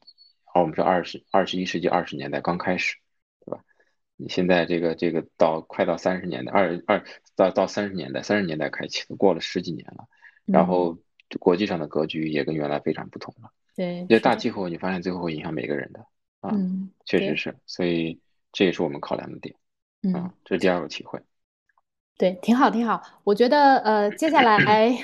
[0.56, 2.96] 哦，我们说二十二十一世纪二十年代刚开始，
[3.44, 3.62] 对吧？
[4.16, 10.08] 你现在这个这个到快到三十年代，二二到到三十年代，三十年代开启，过了十几年了，
[10.46, 10.96] 然后
[11.38, 13.52] 国际上的格局也跟原来非常不同了。
[13.74, 16.06] 对，这大气候你发现最后会影响每个人的
[16.40, 16.54] 啊，
[17.04, 18.18] 确实是，所以
[18.50, 19.54] 这也是我们考量的点
[20.14, 21.20] 啊，这是第二个体会。
[22.18, 23.02] 对，挺好，挺好。
[23.24, 24.58] 我觉得，呃，接下来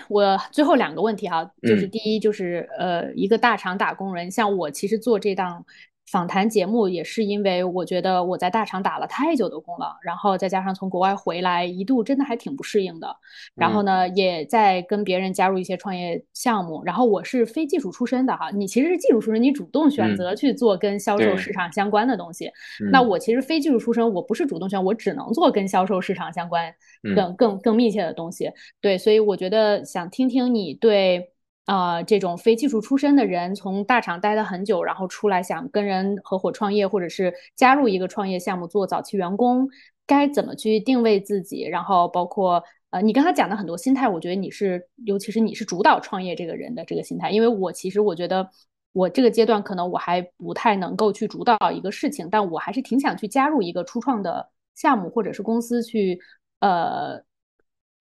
[0.08, 5.64] 我最后两个问题哈，就是第一，就是呃，一个大厂打工人，像我其实做这档。
[6.12, 13.16] 访谈节目也是因为我觉得我在大厂打了太久的工了，然后再加上从国外回来，一度真的还挺不适应的。
[13.54, 16.82] 然后呢，也在跟别人加入一些创业项目。
[16.84, 22.50] 然后我是非技术出身的哈，你其实是技术出身，你主动选择去做跟销售市场相关的东西。
[22.90, 26.70] 那我其实非技术出身，我不是主动选，我只能做跟销售市场相关、
[27.16, 28.50] 更更更密切的东西。
[28.82, 31.31] 对，所以我觉得想听听你对。
[31.64, 39.68] 啊，这种非技术出身的人，从大厂待了很久，然后出来想跟人合伙创业，或者是加入一个创业项目做早期员工，
[40.04, 41.62] 该怎么去定位自己？
[41.62, 48.50] 然后包括呃，你刚才讲的很多心态，我觉得你是，尤其是你是主导创业这个人的这个心态，因为我其实我觉得
[48.92, 56.18] 我这个阶段可能我还不太能够去主导一个事情，但我还是挺想去加入一个初创的项目或者是公司去，
[56.58, 57.22] 呃。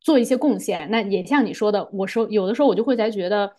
[0.02, 3.50] 做一些贡献，那也像你说的，我说有的时候我就会在觉得，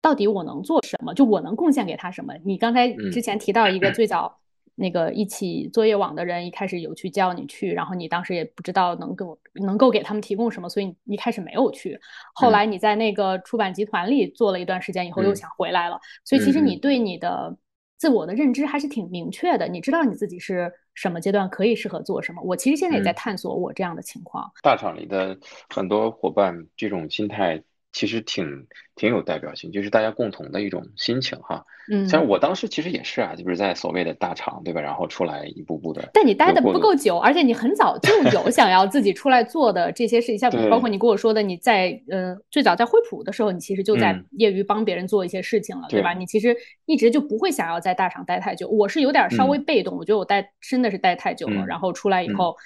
[0.00, 1.14] 到底我能做什么？
[1.14, 2.34] 就我能贡献给他什么？
[2.44, 4.38] 你刚才之前提到一个最早
[4.74, 12.00] 那个一起作业网的人，一开始有去叫你去，然后你当时也不知道能够能够给他们提供什么，所以一开始没有去。
[12.32, 16.00] 后来你在那个出版集团里做了一段时间以后，又想回来了。
[16.24, 17.56] 所以其实你对你的。
[18.02, 22.42] 自我的认知还是挺明确的，你知道你自己是什么阶段可以适合做什么。
[22.42, 24.50] 我其实现在也在探索我这样的情况。
[24.60, 25.38] 大厂里的
[25.68, 27.62] 很多伙伴这种心态。
[27.92, 31.64] 其实挺挺有代表性，就是大家共同的一种心情哈。
[31.90, 34.80] 嗯，像我当时其实也是啊，就是在所谓的大厂，对吧？
[34.80, 36.08] 然后出来一步步的。
[36.14, 46.12] 但你待的不够久，而且你很早就有想要自己出来做的这些事情，像 包括你跟我说的，你在呃最早在惠普的时候，你其实就在业余帮别人做一些事情了，对吧？
[46.14, 48.68] 你其实一直就不会想要在大厂待太久。
[48.68, 52.56] 我是有点稍微被动，我觉得我待真的是待太久了，然后出来以后。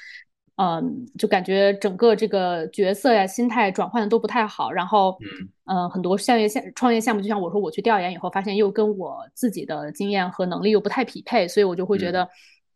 [0.57, 5.19] 嗯，就感觉整个这个角色呀、心态转换的都不太好，然后，
[5.67, 12.27] 嗯，很多创业项创业项目，就像我说，我去调研以后，发现又跟我自己的经验和能力又不太匹配，所以我就会觉得，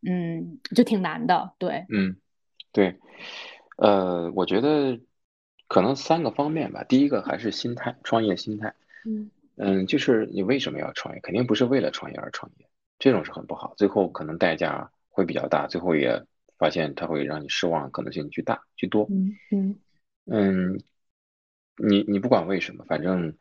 [0.07, 1.53] 嗯，就挺难的。
[1.57, 2.17] 对，嗯，
[2.71, 2.95] 对，
[3.79, 5.01] 呃，我觉得
[5.67, 6.85] 可能三个方面吧。
[6.85, 8.75] 第一个还是心态，创业心态。
[9.07, 11.21] 嗯嗯，就是你为什么要创业？
[11.23, 12.67] 肯定不是为了创业而创业，
[12.99, 16.23] 这种是很不好，最后可能代价会比较大，最后也。
[16.61, 19.07] 发现它会让你失望，可能性巨大、巨多。
[19.11, 19.81] 嗯嗯
[20.27, 20.81] 嗯，
[21.77, 23.35] 你你不管为什么，反正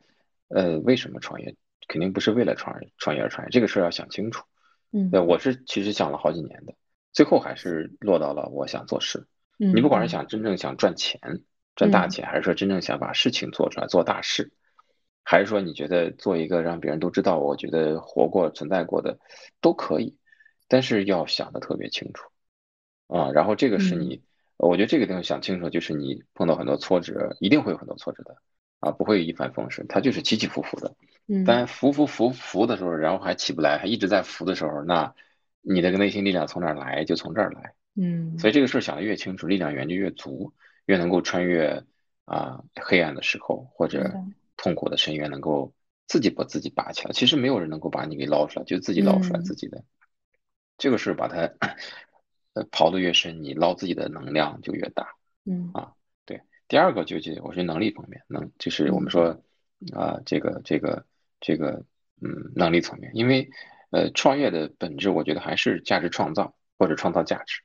[0.48, 1.54] 呃，为什么创业，
[1.86, 4.44] 肯定不是为了创业创业而创业，这个事儿要想清楚。
[4.90, 6.74] 嗯，对，我是其实想了好几年的，
[7.12, 9.28] 最后还是落到了我想做事。
[9.58, 11.20] 嗯，你不管是想真正想赚钱、
[11.76, 14.50] 赚大钱，还是说真正想把事情做出来、做大事，
[15.22, 19.18] 还是说你觉得做一个让别人都知道，我觉得活过、存在过的
[19.60, 20.16] 都可以，
[20.66, 22.28] 但是要想的特别清楚。
[23.10, 24.22] 啊，然后这个是你，
[24.56, 28.36] 我觉得这个地方想清楚，就是你碰到很多挫折，一定会有很多挫折的，
[28.78, 30.94] 啊，不会一帆风顺，它就是起起伏伏的。
[31.26, 35.12] 嗯，但浮浮浮浮的时候，然后还起不来，还一直在浮的时候，那
[35.60, 37.04] 你的个内心力量从哪来？
[37.04, 37.74] 就从这儿来。
[37.96, 40.52] 嗯，所以这个事儿想的越清楚，力量源就越足，
[40.86, 41.82] 越能够穿越
[42.26, 44.08] 啊黑暗的时候或者
[44.56, 45.72] 痛苦的深渊，能够
[46.06, 47.12] 自己把自己拔起来。
[47.12, 49.82] 其实没有人能够把你给捞出来，就自己捞出来自己的。
[50.78, 51.50] 这个是把它。
[52.54, 55.14] 呃，刨的越深，你捞自己的能量就越大。
[55.44, 55.92] 嗯啊，
[56.26, 56.42] 对。
[56.66, 59.42] 第二个就是我是能力方面，能就是我们说
[59.94, 61.06] 啊，这个这个
[61.40, 61.84] 这个
[62.20, 63.48] 嗯，能力层面，因为
[63.90, 67.62] 呃，创业的本质，我觉得还是价值创造或者创造价值。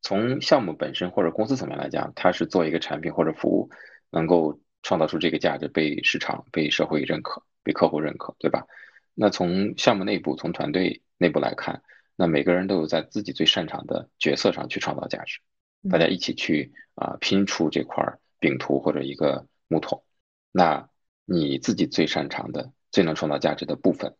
[0.00, 3.70] 从项目本身或者公司层面来讲，它是做一个产品或者服务，
[4.10, 8.66] 能够创造出这个价值，被市场、被社会认可、被客户认可，对吧？
[9.14, 11.82] 那从项目内部、从团队内部来看。
[12.16, 15.40] 那每个人都有在自己最擅长的角色上去创造价值，
[15.90, 18.04] 大家一起去啊拼出这块
[18.38, 20.04] 饼图或者一个木桶。
[20.52, 20.88] 那
[21.24, 24.14] 你自己最擅长的、最能创造价值的部分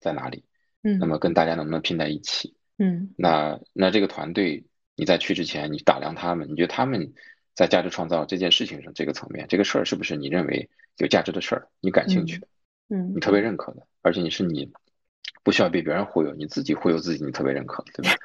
[0.00, 0.44] 在哪里？
[0.82, 2.56] 嗯，那么跟大家能不能拼在一起？
[2.78, 4.64] 嗯，那那这个团队
[4.96, 7.12] 你在去之前，你打量他们，你觉得他们
[7.54, 11.68] 在价值创造这件事情上这个层面，这个事儿是不是你认为有价值的事儿？
[11.80, 12.48] 你感兴趣的，
[12.88, 14.72] 嗯，你特别认可的，而且你是你。
[15.42, 18.16] 不需要被别人忽悠，你自己忽悠自己，你特别认可，对吧？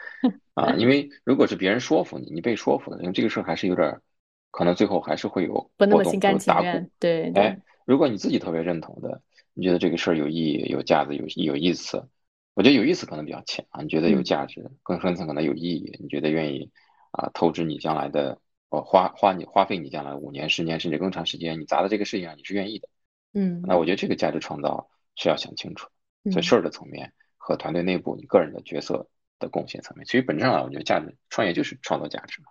[0.56, 4.00] 啊， 因为如果是别人说服你，你被说服了，因为这个事儿还是有点，
[4.52, 6.90] 可能最后还是会有不那么心甘情愿。
[7.00, 9.22] 对，哎，如果你自己特别认同的，
[9.54, 12.08] 你觉得这个事儿有意义、有价值、有有意思，
[12.54, 13.82] 我觉得有意思可能比较浅啊。
[13.82, 16.70] 你觉得有价值，更深层可能有意义，你觉得愿意
[17.12, 22.88] 啊透支你将来的，呃花花你花费你将来五年、十年甚至更长时间，你砸在这个事情上你是愿意的。
[23.34, 25.90] 嗯，那我觉得这个价值创造是要想清楚，
[26.32, 29.08] 所以嗯事儿的层面和团队内部你个人的角色
[29.40, 32.48] 的贡献层面，其实本质上来，我觉得价值创业就是创造价值嘛。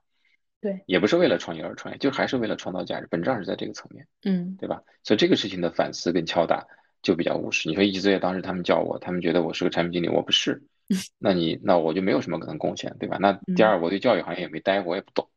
[0.60, 4.80] 对，也不是为了创业而创业，就还是为了创造价值，本质上是在这个层面，嗯对吧？
[5.02, 6.64] 所以这个事情的反思跟敲打
[7.02, 7.68] 就比较务实。
[7.68, 10.62] 你说一级作业当时他们叫我，他们觉得我是个产品经理，我不是，
[11.18, 13.16] 那你那我就没有什么可能贡献，对吧？
[13.20, 15.28] 那第二，我对教育行业也没待过，我也不懂。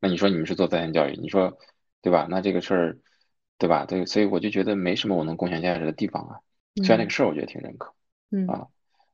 [0.00, 1.58] 那你说你们是做在线教育，你说
[2.00, 2.26] 对吧？
[2.30, 2.98] 那这个事儿，
[3.58, 3.84] 对吧？
[3.84, 6.38] 对，所以我就觉得没什么我能贡献价值的地方啊。
[6.82, 7.92] 虽然那个事儿我觉得挺认可，
[8.30, 8.66] 嗯啊，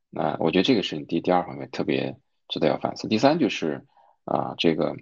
[0.09, 2.17] 那我觉得这个是你第第二方面特别
[2.49, 3.09] 值得要反思。
[3.09, 3.85] 第三就是
[4.25, 4.97] 啊，这个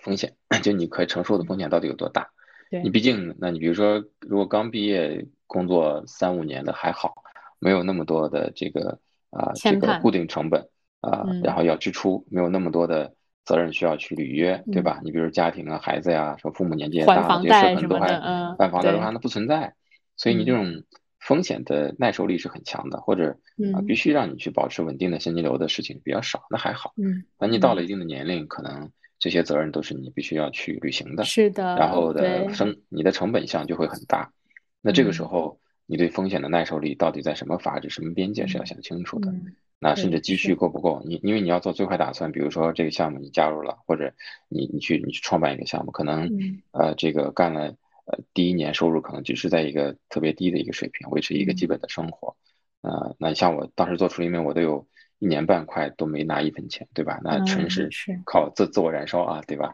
[0.00, 2.28] 风险， 就你可以承受的风险到底有多大？
[2.70, 7.22] 对你毕竟，那你比如说，如果刚毕业工作三五年的还好，
[7.58, 8.98] 没有那么多的这个
[9.30, 10.68] 啊、这个固定成本
[11.00, 13.14] 啊、嗯然后要支出，没有那么多的
[13.44, 15.00] 责任需要去履约，对嗯吧？
[15.02, 19.74] 你比如家庭啊、孩子呀、说父母年纪也大这些事可能都还嗯，房贷的话，那不存在。
[20.16, 20.84] 所以你这嗯种
[21.20, 23.30] 风险的耐受力是很强的，或者
[23.74, 26.94] 啊、嗯必须让你去保持稳定的现金流的事情比较少，那还好。
[26.96, 34.32] 嗯，那你到了一定的年龄，可能这些责任都是你必须要去履行的，是的，然后的对生你的成本项就会很大。
[34.80, 39.30] 那这个时嗯候，你对风险的耐受力到底在什么阀值、什么边界是要想清楚的。
[39.30, 41.00] 嗯那甚至对积蓄够不够？
[41.04, 44.12] 你因为你要做最坏打算，比如说这个项目你加入了，或者
[44.48, 47.72] 你你去你去创办一个项目，可能嗯呃这个干了
[48.10, 52.36] 呃第一年收入可能只是在一个特别低的一个水平，维持一个基嗯本的生活。
[52.80, 54.86] 呃，那像我当时做处理面，我都有
[55.18, 57.20] 一年半快都没拿一分钱，对吧？
[57.22, 59.70] 那纯嗯是是靠自自我燃烧啊，对吧？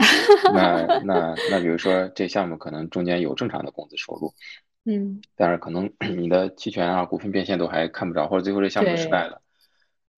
[0.55, 4.33] 那 那那比如说这项目可能中间有正常的工资收入，
[4.85, 9.42] 嗯但是可能 你的期权啊、股份变现都还看不着，或者最后这项目失败了，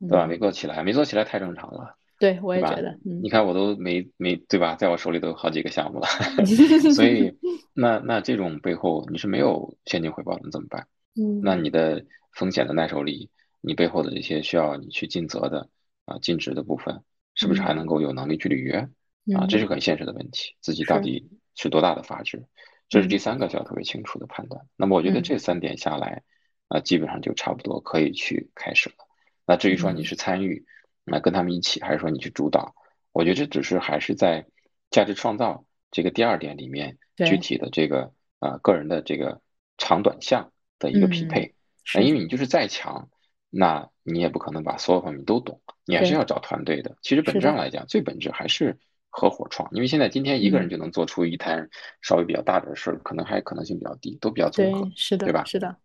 [0.06, 0.26] 对吧？
[0.26, 3.20] 嗯没做起来，没做起来太正常了，对我也觉得，嗯。
[3.22, 6.06] 你看我都没没对吧，在我手里都有好几个项目了，
[6.94, 7.36] 所以
[7.74, 10.86] 那那这种背后你是没有现金回报的，你怎么办？
[11.14, 11.40] 嗯。
[11.42, 15.68] 那你的风险的耐受力，你背后的这些需要你去尽责的
[16.04, 17.02] 啊、尽职的部分，
[17.34, 18.76] 是不是还能够有能力去履约？
[19.34, 19.46] 啊？
[19.48, 19.60] 这嗯。
[19.60, 22.44] 是很现实的问题，自己到底是多大的阀值，
[22.88, 23.18] 这是第嗯。
[23.18, 24.64] 三个需要特别清楚的判断。
[24.76, 25.22] 那么我觉得嗯。
[25.22, 26.22] 这三点下来，
[26.68, 28.94] 啊，基本上就差不多可以去开始了。
[29.46, 30.04] 那至于说你嗯。
[30.04, 30.64] 是参与，
[31.06, 32.74] 那跟他们一起，还是说你去主导，
[33.12, 34.44] 我觉得这只是还是在
[34.90, 39.40] 价值创造这个第二点里面具体的这个啊个人的这个
[39.78, 41.28] 长短项的一个匹嗯。
[41.28, 41.54] 配。
[42.00, 43.08] 因为你就是再强，
[43.48, 46.96] 那你也不可能把所有方面都懂，你还是要找团队的。
[47.00, 48.76] 其实本质上来讲，最本质还是
[49.08, 50.70] 合伙创，因为现在今天一个人嗯。
[50.70, 51.70] 就能做出一摊
[52.02, 55.76] 稍微比较大点的事儿，可能还可能性比较低，都比较综合对，是的对吧是的，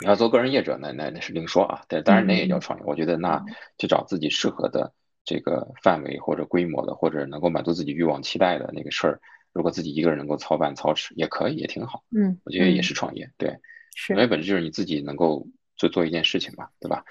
[0.00, 1.82] 你要做个人业者，那那那是另说啊。
[1.88, 4.92] 但当然那也叫嗯创业，我觉得那嗯去找自己适合的
[5.24, 9.20] 这个范围或者规模的，或者能够满足自己欲望期待的那个事儿，
[9.52, 12.04] 如果自己一个人能够操办操持，也可以，也挺好。
[12.16, 13.56] 嗯我觉得也嗯是创业，对，
[13.94, 17.04] 是因为本质就是你自己能够做做一件事情嘛，对吧？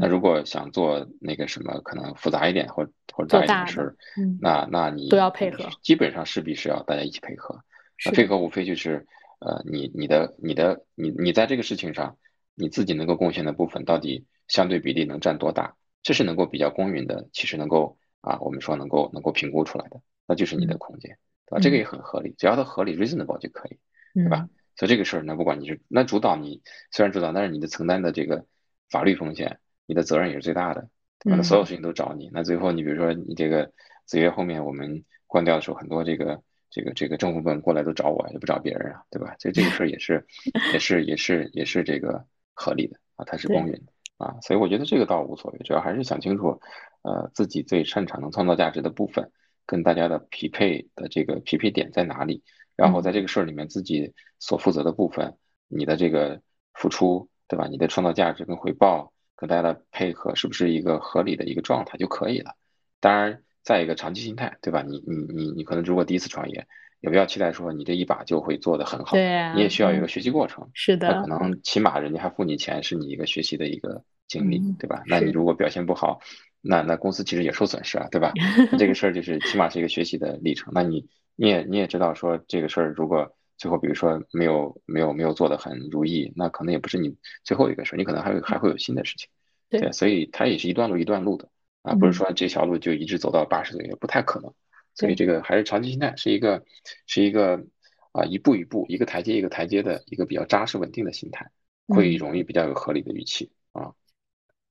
[0.00, 7.60] 那嗯如果想做那个什么可能复杂一点或或者大一点的的事儿，嗯那那你都要配合基本上势必是要大家一起配合。
[8.04, 9.06] 那配合无非就是
[9.38, 12.16] 呃，你你的你的你你在这个事情上，
[12.54, 21.58] 你自己能够贡献的部分到底相对比例能占多大，这是能够比较公允的，其实能够啊，我们说能够能够评估出来的，那就是你的嗯空间，对吧？
[21.60, 23.78] 这个嗯也很合理，只要它合理 reasonable 就可以。
[24.14, 24.46] 对吧？
[24.76, 26.60] 所以这个事儿呢，不管你是那主导你，
[26.90, 28.44] 虽然主导，但是你的承担的这个
[28.90, 30.86] 法律风险，你的责任也是最大的，
[31.18, 31.36] 对吧？
[31.38, 33.72] 那所有嗯事情都找你，那最后你比如说你这个
[34.04, 39.34] 子曰后面我们关掉的时候，很多这个这个这个政府部门过来都找我，也不找别人啊，对吧？
[39.38, 40.26] 所以这个事儿也是
[40.74, 42.26] 也是也是也是这个
[42.62, 46.60] 合理的啊，它是公允的啊，所以我觉得这个倒无所谓，主要还是想清楚，
[47.02, 49.32] 呃，自己最擅长能创造价值的部分，
[49.66, 52.42] 跟大家的匹配的这个匹配点在哪里。
[52.74, 55.36] 然后在这个事儿里面自己所负责的部分，
[55.68, 56.40] 你的这个
[56.72, 57.66] 付出，对吧？
[57.68, 62.52] 你的创造价值跟回报跟大家的配合是不是一个合理的一个状态就可以了？
[62.98, 64.82] 当然，再一个长期心态，对吧？
[64.82, 66.66] 你你你你可能如果第一次创业，
[67.02, 70.66] 也不要期待说你这一把就会做得很好，对啊你也需要有一个嗯学习过程。
[70.72, 75.02] 是的那可，能起码人家还付你钱，是你一个学习的一个经历，嗯对吧？
[75.06, 76.20] 那你如果表现不好，
[76.60, 78.32] 那那公司其实也受损失啊，对吧？
[78.72, 80.72] 那这个事儿就是起码是一个学习的历程。
[80.72, 89.28] 那你你也你也知道说这个事儿如果最后比如说没有没有没有做得很如意，那可能也不是你最后一个事儿，你可能还会还会有新的事情，
[89.70, 91.48] 对所以它也是一段路一段路的
[91.82, 94.52] 啊，不是嗯说这条路就一直走到八十岁，也不太可能。
[94.94, 96.64] 所以这个还是长期心态，是一个
[97.06, 97.64] 是一个
[98.12, 101.50] 啊一步一步一个台阶一个台阶的一个比较扎实稳定的心态，
[101.88, 103.92] 会嗯容易比较有合理的预期啊。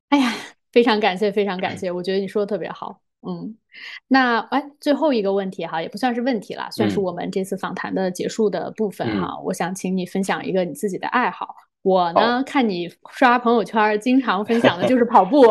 [0.10, 0.34] 哎呀，
[0.72, 3.02] 非常感谢，非常感谢，我觉得你说的特别好。
[3.22, 3.56] 嗯，
[4.08, 9.40] 那哎，最后一个问题哈，也不算是问题了，算是嗯我们这次访谈的结束的部分嗯，哈。
[9.42, 11.56] 我想请你分享一个你自己的爱好。
[11.84, 15.42] 我呢，看你刷朋友圈儿，经常分享的就是 跑步，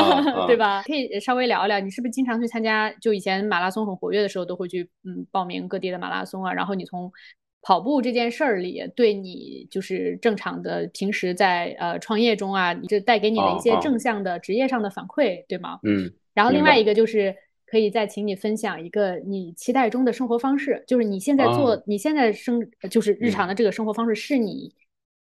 [0.46, 0.82] 对吧？
[0.86, 2.90] 可以稍微聊一聊，你是不是经常去参加？
[3.00, 6.52] 就以前马拉松很活跃的时候，都会去嗯报名各地的马拉松啊。
[6.52, 7.12] 然后你从
[7.60, 15.78] 跑步这件事儿里，对你就是正常的平时在呃创业中啊，这带给你的一些正向的职业上的反馈，对吗？
[15.82, 17.34] 嗯，然后另外一个就是
[17.66, 22.60] 可以再请你分享一个你期待中的生活方式，就是你现在做、啊你现在生
[22.90, 24.70] 就是日常的这个生活方式是你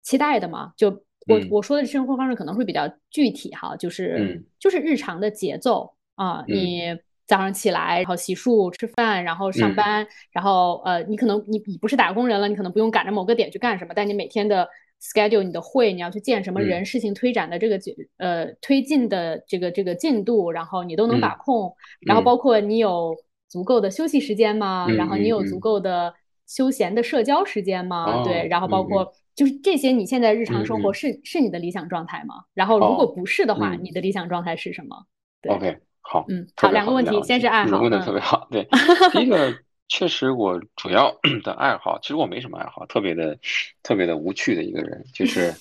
[0.02, 0.72] 期待的嘛？
[0.76, 0.88] 就
[1.26, 1.48] 我、嗯。
[1.50, 4.44] 我说的生活方式可能会比较具体哈，就是、嗯。
[4.58, 6.54] 就是日常的节奏啊，嗯。
[6.54, 9.74] 你早上起来，然后洗漱、吃饭，然后上嗯。
[9.74, 14.66] 班，然后呃，你可能你你不是打工人了，你可能不用赶着某个点去干什么，但你每天的
[15.02, 16.84] schedule 你的会，你要去见什么人，嗯。
[16.84, 17.78] 事情推展的这个
[18.16, 21.38] 呃推进的这个这个进度，然后你都能把嗯。
[21.38, 21.76] 控，
[22.06, 22.24] 然后嗯。
[22.24, 23.14] 包括你有
[23.46, 24.86] 足够的休息时间吗？
[24.88, 26.14] 嗯然后你有足够的
[26.46, 28.22] 休闲的社交时间吗？
[28.24, 32.42] 对，哦然后包括就是这些，你现在日常生活是是你的理想状态吗？
[32.54, 35.06] 然后如果哦不是的话，嗯你的理想状态是什么？
[35.40, 38.48] 对 OK，好，嗯好两个问题先是爱好嗯问的嗯特别好。
[38.50, 38.66] 对，
[39.12, 39.54] 第一个
[39.86, 41.14] 确实我主要
[41.44, 43.38] 的爱好，其实我没什么爱好，特别的
[43.84, 45.54] 特别的无趣的一个人，就 是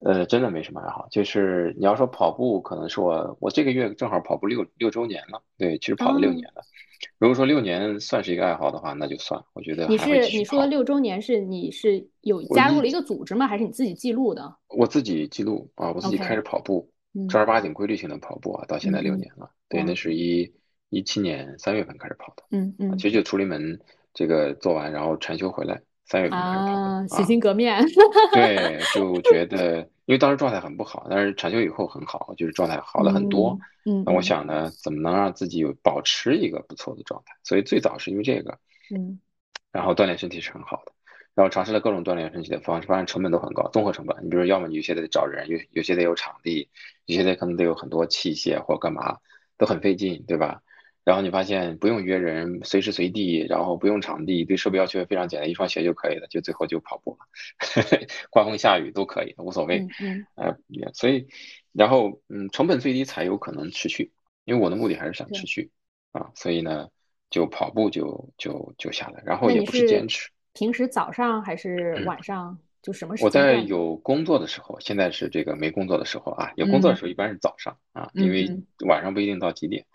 [0.00, 1.06] 呃，真的没什么爱好。
[1.12, 6.62] 就是你要说跑步，可能是我我这个月正好跑步六六周年了，对，其实跑了六哦年了。
[7.18, 10.66] 如果说六年算是一个爱好的话，那就算，我觉得你还是你说。
[10.66, 13.46] 六周年是你是有加入了一个组织吗？
[13.46, 19.50] 还是你自己记录的我自己记录啊，我自己开始跑步，嗯正儿八经规律性的跑步啊，到现在六年了。
[19.68, 20.52] 对，那是一
[20.90, 22.44] 一七年三月份开始跑的。
[22.50, 23.78] 嗯嗯啊其实就出离门
[24.12, 27.24] 这个做完，然后禅修回来，三月份开始跑的啊，洗啊。
[27.24, 27.84] 心革面。
[28.32, 33.58] 对，就觉得，因为当时状态很不好，但是禅修以后很好，就是状态好了很多。
[33.86, 37.34] 嗯嗯那我想呢，怎么能让自己有保持一个不错的状态？
[37.42, 38.58] 所以最早是因为这个，
[38.94, 39.18] 嗯
[39.72, 40.92] 然后锻炼身体是很好的，
[41.34, 44.16] 然后尝试了各种锻炼身体的方式，发现成本都很高，综合成本。
[44.24, 46.68] 你比如说，要么你有些得找人，有有些得有场地，
[47.06, 49.18] 有些得可能得有很多器械或干嘛，
[49.58, 50.62] 都很费劲，对吧？
[51.04, 57.26] 然后你发现不用约人，随时随地，然后不用场地，对设备要求也非常简单，一双鞋就可以了，就最后就跑步了，
[58.30, 59.78] 刮风下雨都可以，无所谓。
[59.78, 61.28] 嗯嗯呃，也所以，
[61.72, 64.12] 然后嗯，成本最低才有可能持续，
[64.44, 65.70] 因为我的目的还是想持续
[66.12, 66.88] 啊，所以呢，
[67.30, 70.30] 就跑步就就就下来，然后也不是坚持。
[70.54, 72.58] 平时早上还是嗯晚上？
[72.82, 73.54] 就什么时我在？
[73.60, 79.86] 有工作的时候，现在是这个没工作的时候啊，有工作的嗯时候一般是早上啊，嗯因为嗯晚上不一定到几点，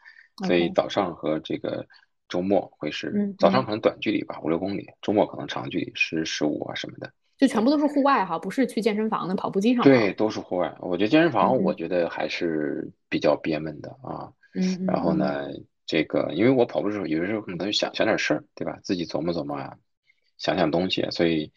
[0.46, 1.86] 所以早上和这个
[2.28, 7.12] 周末会是早上可能短距离吧，五六公里，周末可能长距离，十十五啊什么的。
[7.38, 9.82] 就全部都是户外哈，不是去健身房的跑步机上。
[9.84, 10.76] 对，都是户外。
[10.82, 14.30] 我觉得健身房，嗯我觉得还是比较憋闷的啊。
[14.54, 15.48] 嗯嗯然后呢，
[15.86, 18.78] 这个因为我跑步的时候，有的时候可能想想点事儿，对吧？
[18.84, 19.74] 自己琢磨琢磨啊，
[20.38, 21.50] 想想东西，所以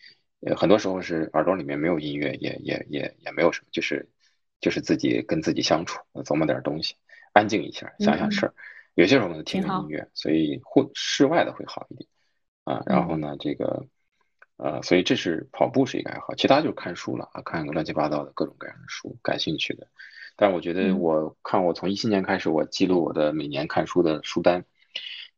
[0.47, 4.09] 呃，很多时候是耳朵里面没有音乐，也也也也没有什么，就是
[4.61, 6.95] 就是自己跟自己相处，琢磨点东西，
[7.33, 8.55] 安静一下，想想事儿。
[8.95, 12.09] 有些时候呢，听着音乐，所以户室外的会好一点
[12.65, 12.83] 啊。
[12.87, 13.87] 然后嗯呢，这个
[14.59, 19.89] 呃，所以这是跑步是一个爱好，其他就是看书了啊，看个乱七八糟的各种各样的书，感兴趣的。
[20.37, 24.65] 但我觉得嗯我看我从一七年开始，我记录我的每年看书的书单。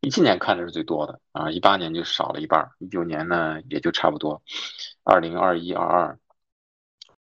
[0.01, 4.43] 一七年看的是最多的啊，一八年就少了一半儿，一九年呢也就差不多，
[5.03, 6.19] 二零二一、二二，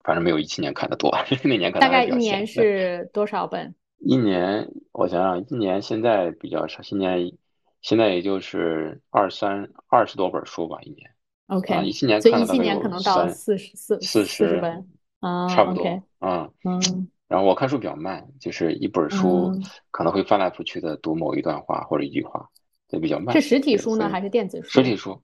[0.05, 1.11] 反正没有一七年看的多，
[1.43, 3.75] 那年可能大概一年是多少本？
[3.99, 7.33] 一年，我想想，一年现在比较少，现在
[7.81, 11.11] 现在也就是二三二十多本书吧，一年。
[11.47, 14.89] OK，啊，一七年所以一看了大概有七年可能到三四十四四十四十本
[15.21, 16.53] 啊差不多 OK，嗯。
[16.65, 22.49] 嗯然后我看书比较慢，就是一本书嗯可能会翻来覆去的读某一段话或者一句话，
[22.87, 23.35] 就比较慢。
[23.35, 24.69] 是实体对所以书呢还是电子书？
[24.71, 25.21] 实体书，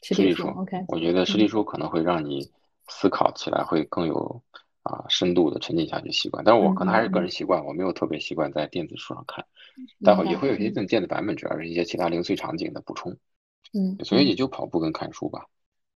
[0.00, 0.48] 实体书书。
[0.60, 2.48] OK，我觉得实体嗯书可能会让你
[2.86, 4.40] 思考起来会更有
[4.82, 6.44] 啊深度的沉浸下去习惯。
[6.44, 9.44] 但是我可能还是个人习惯，我没有特别习惯在电子书上看，
[10.02, 13.16] 待会明也会有一些嗯更电子版本，主要是一些其他零碎场景的补充。
[13.72, 15.46] 嗯所以也嗯就跑步跟看书吧。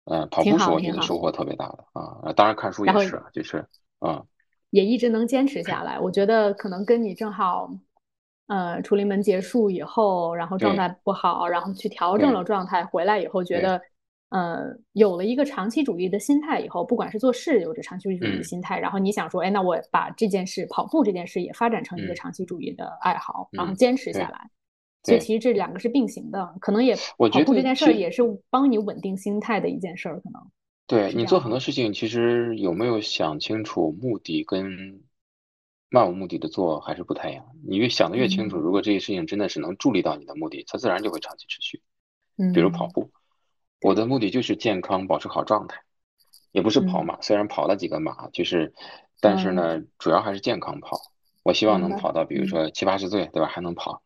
[0.04, 3.66] 嗯，跑挺步是我觉得收获特别大的啊，呃当然看书也是，就是
[4.00, 4.24] 嗯。
[4.70, 5.98] 也一直能坚持下来。
[5.98, 7.68] 我觉得可能跟你正好，
[8.46, 13.82] 呃，楚临门结束以后，然后状对态不好，然后去调整对了状态，回来以后觉对得，
[14.30, 24.50] 呃，有了一个长期主义的心态以后，不管是做事有着长期主义的嗯心态，然后你想说，哎，那我把这件事跑步这件事也发展成一个嗯长期主义的爱好，然后嗯坚持下对来。
[25.02, 30.42] 所以其实这两个是并行的，可能也跑步这件事儿也是帮你稳定心态的一件事儿，可能
[30.86, 31.40] 对你做？
[31.40, 35.00] 很多事情，其实有没有想清楚目的跟
[35.88, 37.44] 漫无目的的做还是不太一样。
[37.66, 41.80] 你越想的越清楚，如果这些事情真的是能助力到你的目的，它自然就会长期持续。
[42.36, 43.10] 嗯，比如跑步，
[43.80, 45.82] 我的目的就是健康，保持好状态，
[46.52, 48.72] 也不是跑马，虽然跑了几个马，就是，
[49.20, 50.98] 但是呢，主要还是健康跑。
[51.42, 53.48] 我希望能跑到，比如说七八十岁，对吧？
[53.48, 54.02] 还能跑。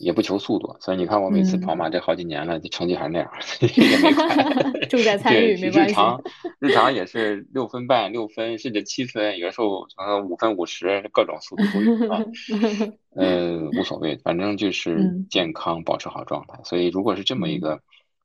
[0.00, 3.28] 也不求速度，所以你看我每次跑马这好几年了，这成绩还是那样，
[3.74, 4.86] 也没快。
[4.88, 5.90] 重在参与，没关系。
[5.90, 6.22] 日常
[6.60, 12.24] 日常也是六分半、六分，甚至七分，有的时候呃五分五十，各种速度都有啊。
[13.16, 16.60] 呃，无所谓，反正就是健康，保持好状态。
[16.62, 17.80] 所以如果是这么一个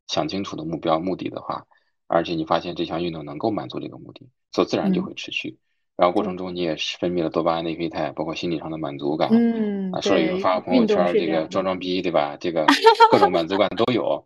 [0.08, 1.66] 想清楚的目标目的的话，
[2.08, 5.58] 而且你发现这项运动能够满足这个目的，所以自然就会持续。
[5.96, 9.30] 然后过程中你也是分泌了多巴胺、内啡肽，包括心理上的满足感。
[9.32, 12.36] 嗯，啊，说有人发个朋友圈，这个装装逼，对吧？
[12.40, 12.66] 这个
[13.12, 14.26] 各种满足感都有，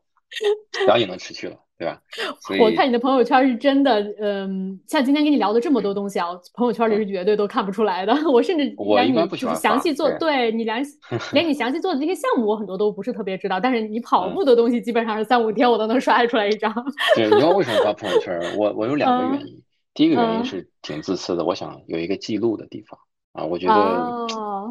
[0.85, 2.01] 然后也能持续了，对吧？
[2.59, 8.15] 我看你的朋友圈是真的，嗯，像今天跟你聊的这么多东西啊，朋友圈里是绝对都看不出来的。
[8.31, 8.63] 我甚至
[8.95, 10.83] 连你就是详细做，对你连
[11.33, 13.59] 连你详细做的这些项目，我很多都不是特别知道。
[13.59, 16.73] 但是你跑步的东西，基本上是三五天我都能刷出来一张。
[17.15, 18.39] 对，你知道为什么发朋友圈？
[18.57, 19.61] 我 我有两个原因。
[19.93, 22.99] 第一个原因是挺自私的，我想有一个记录的地方
[23.33, 23.73] 啊，我觉得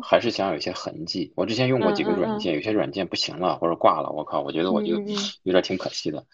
[0.02, 1.32] 还是想有一些痕迹。
[1.36, 4.94] 我之前用过几个软件，有些软件不行了或者挂了，我靠，我觉得我就
[5.42, 6.24] 有点挺可惜的。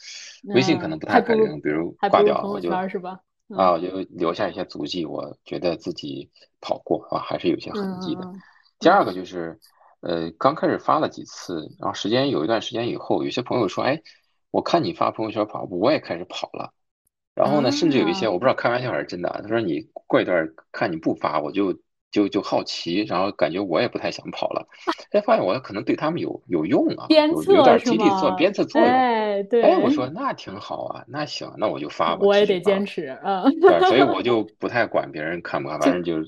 [0.55, 2.71] 微信可能不太可能，比如挂掉我就
[3.57, 8.33] 啊，我就留下一些足迹，我觉得自己跑过啊，还是有些痕迹的。
[8.79, 9.59] 第二个就是，
[10.01, 14.03] 呃，刚开始发了几次，然后时间有一段时间以后，有些朋友说，哎，
[14.51, 16.73] 我看你发朋友圈跑步，我也开始跑了。
[17.35, 21.79] 然后呢，甚至有一些我不知道开玩笑还是真的，他说你过一段看你不发，我就
[22.13, 24.65] 就就好奇，然后感觉我也不太想跑了，
[25.11, 36.23] 哎，发现我可能对他们有有用啊，有有点激励作鞭策作用，哎，对，哎，我说那挺好啊，那行，那我就发吧，我也得坚持，嗯，对，所以我 就不太管别人看不看，反正就。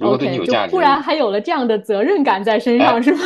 [0.00, 3.20] 如果对你有价值，突然还有了这样的责任感在身上，是吗？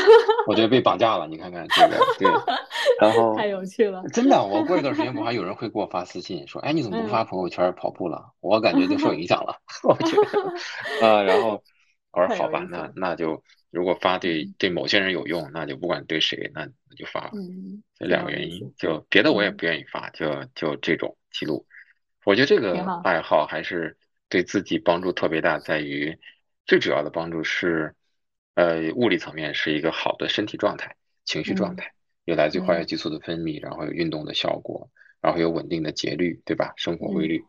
[0.49, 2.29] 我觉得被绑架了，你看看这个，对，
[3.01, 4.45] 然后太有趣了，真的。
[4.45, 9.55] 我过一段时间，我还 有人会给我发私信说：“哎，你怎么不发朋友圈跑步了？”我感觉就受影响了，
[9.85, 10.17] 我觉
[11.01, 11.23] 得啊。
[11.23, 11.63] 然后
[12.23, 21.67] 我说：“好吧，那那就如果发对对某些人有用，那就不管对谁，那那就发嗯。”这两个原因，就别的我也不愿意发，就就这种记录。
[22.25, 23.97] 我觉得这个爱好还是
[24.29, 26.19] 对自己帮助特别大，在于。
[26.69, 27.95] 最主要的帮助是，
[28.55, 31.93] 呃，物理层面是一个好的身体状态、情绪状态，
[32.25, 34.91] 有来自于化学激素的分泌，然后有运动的效果，
[35.21, 36.73] 然后有稳定的节律，对吧？
[36.77, 37.45] 生活规律，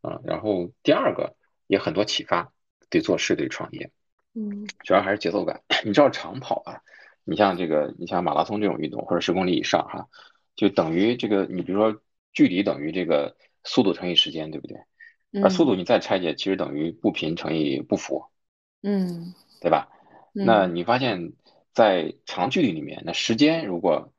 [0.00, 2.50] 啊，然后第二个也很多启发，
[2.88, 3.90] 对做事、对创业，
[4.34, 5.62] 嗯，主要还是节奏感。
[5.84, 6.82] 你知道长跑啊，
[7.24, 10.08] 你像这个，你像马拉松这种运动，或者十公里以上哈，
[10.56, 12.02] 就等于这个，你比如说
[12.32, 14.78] 距离等于这个速度乘以时间，对不对？
[15.42, 18.26] 而速度你再拆解，其实等于步频乘以步幅。
[18.82, 19.88] 嗯，对吧？
[20.32, 21.32] 那你发现，
[21.72, 24.12] 在长距离里面，那时间如果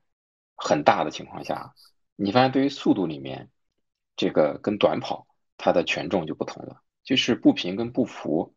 [0.56, 1.74] 很大的情况下，
[2.16, 3.50] 你发现对于速度里面，
[4.16, 6.80] 这个跟短跑它的权重就不同了。
[7.04, 8.54] 就是步频跟步幅，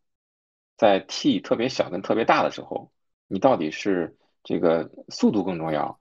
[0.77, 2.91] 在 t 特别小跟特别大的时候，
[3.27, 5.99] 你到底是这个速度更重要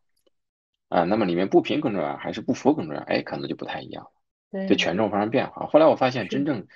[0.88, 1.04] 啊？
[1.04, 3.00] 那么里面步频更重要还是步幅更重要？
[3.02, 5.66] 哎，可能就不太一样了，对，权重发生变化。
[5.66, 6.66] 后来我发现，真正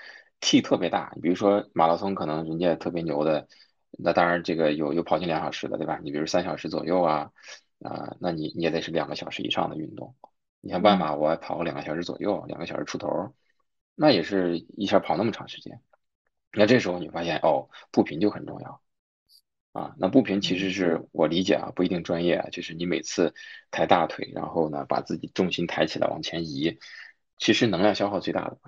[0.41, 3.47] T 特别大，比如说马拉松，可能人家特别牛的，
[3.91, 6.01] 那当然这个有有跑进两小时的，对吧？
[6.03, 7.31] 你比如三小时左右啊，
[7.83, 10.15] 啊，那你你也得是两个小时以上的运动。
[10.63, 13.35] 你像半马，我跑个两个小时左右，两个小时出头，
[13.95, 15.81] 那也是一下跑那么长时间。
[16.53, 18.83] 那这时候你发现哦，步频就很重要
[19.73, 19.95] 啊。
[19.99, 23.35] 那步频其实是我理解啊，不一定专业啊，就是你每次
[23.71, 26.79] 抬大腿，然后呢把自己重心抬起来往前移，
[27.37, 28.59] 其实能量消耗最大的、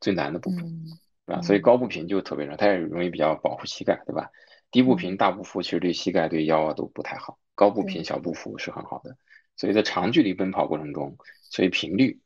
[0.00, 0.86] 最难的部分。
[1.26, 1.42] 对吧？
[1.42, 4.30] 所以高步频就特别重它也容易比较保护膝盖，对吧？
[4.70, 7.40] 低步频、大步幅其实对膝盖、对腰啊都不太好。
[7.56, 9.16] 高步频、小步幅是很好的。
[9.56, 11.16] 所以在长距离奔跑过程中，
[11.50, 12.20] 所以频率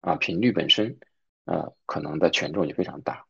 [0.00, 0.98] 啊，频率本身
[1.44, 3.26] 呃可能的权重也非常大。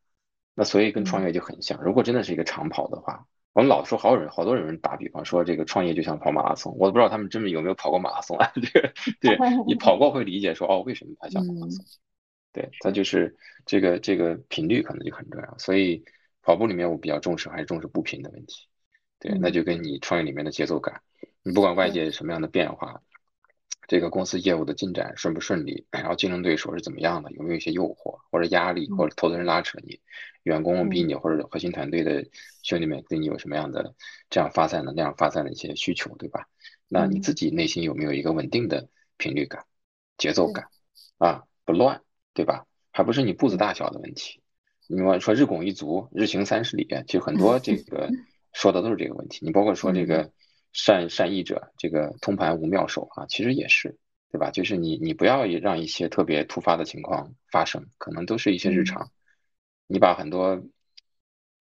[0.55, 1.83] 那所以跟创业就很像。
[1.83, 8.53] 如果真的是一个长跑的话，我们老说好人好多人打比方说这个创业就像跑马拉松，我都不知道他们真的有没有跑过马拉松啊？
[8.55, 11.85] 这 个对你跑过会理解说哦，为什么它像马拉松？
[12.53, 16.05] 对，它就是这个这个频率可能就很重要，所以
[16.43, 18.67] 跑步里面我比较重视还是重视步频的问题。
[19.19, 21.01] 对，那就跟你创业里面的节奏感，
[21.43, 23.01] 你不管外界什么样的变化，
[23.93, 30.01] 这个公司业务的进展顺不顺利，然后竞争对手是怎么样的，有没有一些诱惑或者压力，或者投资人拉扯你，
[30.45, 32.25] 员工逼你，或者核心团队的
[32.63, 33.95] 兄弟们对你有什么样的
[34.31, 36.49] 这样发散的那样发散的一些需求，对吧？
[36.89, 38.89] 那你自己内心有没有一个稳定的
[39.19, 39.67] 频率感、
[40.17, 40.69] 节奏感
[41.19, 41.43] 啊？
[41.67, 42.01] 不乱。
[42.35, 42.65] 对吧？
[42.93, 44.41] 还不是你步子大小的问题。
[44.89, 48.09] 你说日拱一卒，日行三十里，其实很多这个
[48.55, 49.45] 说的都是这个问题。
[49.45, 50.33] 你包括说这个
[50.73, 53.99] 善善意者，这个通盘无妙手啊，其实也是，
[54.31, 54.51] 对吧？
[54.51, 59.11] 就是你你不要让一些特别突发的情况发生，可能都是一些日常。
[59.87, 60.63] 你把很多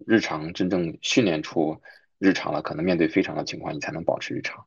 [0.06, 1.82] 日常真正训练出
[2.18, 4.66] 日常了，可能面对非常的情况，你才能保持日常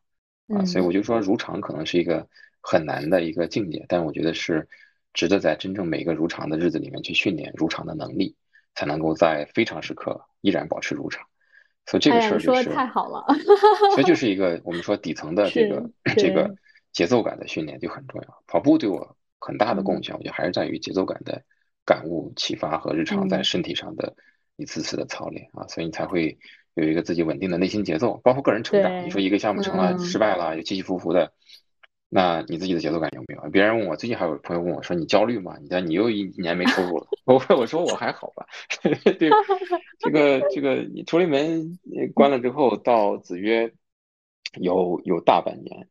[0.49, 0.64] 啊。
[0.66, 2.28] 所以我就说，如常可能是一个
[2.61, 4.68] 很难的一个境界，但我觉得是
[5.14, 8.36] 值得在真正每一个如常的日子里面去训练如常的能力，
[8.74, 11.26] 才能够在非常时刻依然保持如常。
[11.87, 13.24] 所以这个事儿就是太好了，
[13.95, 16.55] 所以就是一个我们说底层的这个这个
[16.93, 18.43] 节奏感的训练就很重要。
[18.47, 21.43] 跑步对我很大的贡献，我觉得还是在于节奏感的
[21.85, 24.14] 感悟、启发和日常在身体上的
[24.57, 26.39] 一次次的操练啊，所以你才会
[26.74, 29.05] 有一个自己稳定的内心节奏，包括个人成长。
[29.05, 31.32] 你说一个项目成了失败了，有起起伏伏的。
[32.16, 33.50] 那你自己的节奏感有没有？
[33.50, 35.58] 别人问我，最近还有朋友问我说：“你焦虑吗？
[35.60, 37.08] 你看你又一年没收入了。
[37.26, 38.46] ”我我说我还好吧。
[39.18, 39.30] 对，
[39.98, 41.76] 这个这个，你崇礼门
[42.14, 43.72] 关了之后到子曰，
[44.60, 45.88] 有有大半年。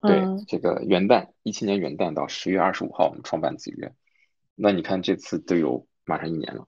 [0.00, 3.92] 对，这个元旦一七年元旦到十月二十五号，我们创办子曰。
[4.54, 6.66] 那你看这次都有马上一年了。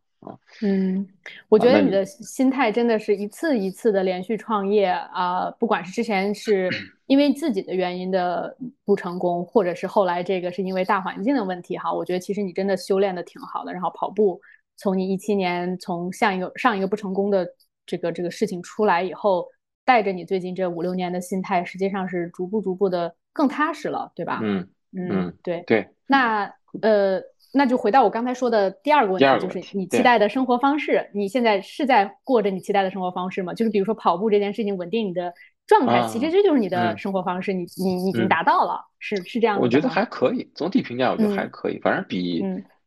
[0.62, 1.06] 嗯，
[1.48, 6.68] 我觉得你的心态真的是一次一次的连续创业啊，不管是之前是
[7.06, 13.72] 因为自己的原因的不成功，或者是后来这个是因为大环境的问题哈，我觉得其实你真的修炼的挺好的。
[13.72, 14.40] 然后跑步，
[14.76, 17.46] 从你一七年从上一个上一个不成功的
[17.86, 19.46] 这个这个事情出来以后，
[19.84, 24.40] 带着你最近这五六年的心态，实际上是逐步逐步的更踏实了，对吧？
[24.42, 25.88] 嗯嗯，对对。
[26.06, 26.52] 那
[26.82, 27.20] 呃。
[27.52, 33.54] 那就回到我刚才说的第二个问题，就是你期待的生活方式，你现在是在过着你期待的生活方式吗？
[33.54, 35.32] 就是比如说跑步这件事情，稳定你的
[35.66, 39.62] 状态，其实这就是你的生活方式，你你已经达到了，是是这样的。
[39.62, 42.42] 我觉得还可以，总体评价我觉得还可以，反正比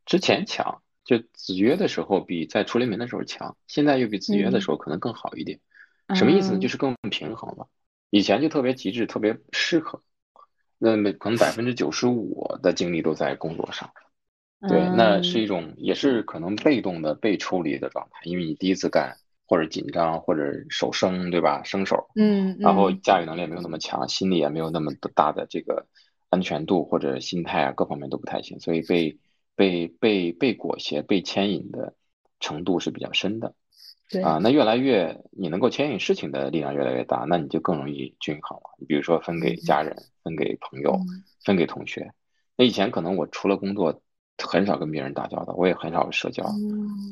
[0.05, 0.81] 之前强。
[1.03, 5.59] 就子曰的时候比在出联名的时候强，现在又比子曰的时候可能更好一点。
[6.13, 6.59] 什么意思呢？
[6.59, 7.67] 就是更平衡了。
[8.11, 9.99] 以前就特别极致，特别失衡，
[10.77, 13.89] 那么可能百分之九十五的精力都在工作上。
[14.69, 21.63] 对，那是一种也是可能被动的被抽离的状态，因为你第一次干，或者紧张，或者手生，对吧？
[21.63, 25.87] 生手，嗯，然后驾驭能力也没有那么强，心理也没有那么大的这个
[26.29, 29.17] 安全度或者心态啊，各方面都不太行，所以被
[29.55, 31.95] 被被被裹挟、被牵引的
[32.39, 33.55] 程度是比较深的。
[34.11, 38.75] 对啊，那越来越你能够牵引事情的力量越来越大，那你就更容易均衡了。
[38.77, 40.99] 你比如说分给家人、分给朋友、
[41.43, 42.11] 分给同学，
[42.55, 44.03] 那以前可能我除了工作。
[44.37, 46.43] 很少跟别人打交道，我也很少社交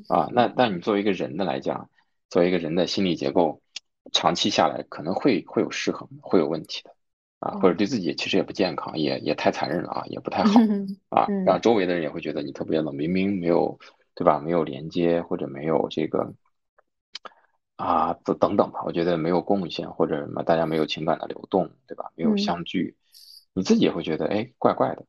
[0.07, 0.29] 啊。
[0.31, 1.89] 那但你作为一个人的来讲，
[2.29, 3.61] 作为一个人的心理结构，
[4.11, 6.95] 长期下来可能会会有失衡，会有问题的
[7.39, 10.59] 啊，或者对自己其实也不健康，也也太残忍了啊，也不太好
[11.09, 11.27] 啊。
[11.45, 13.77] 然后周围的人也会觉得你特别冷，明明没有
[14.15, 14.39] 对吧？
[14.39, 16.33] 没有连接或者没有这个
[17.77, 18.81] 啊，等等等吧。
[18.85, 22.11] 我觉得没有贡献或者什么，大家没有情感的流动，对吧？
[22.15, 22.97] 没有相聚，
[23.53, 25.05] 你自己也会觉得哎，怪怪的。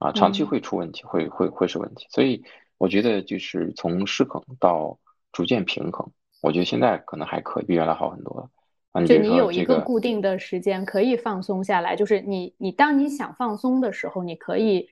[0.00, 2.42] 啊，长期会出问题，会会会是问题，所以
[2.78, 4.98] 我觉得就是从失衡到
[5.30, 8.50] 逐渐平衡，我觉得现在可能还可以，比原来好很多了。
[8.92, 14.88] 啊，就你有一个固定的时间可以放松下来，就是你你当你想放松的时候，你可以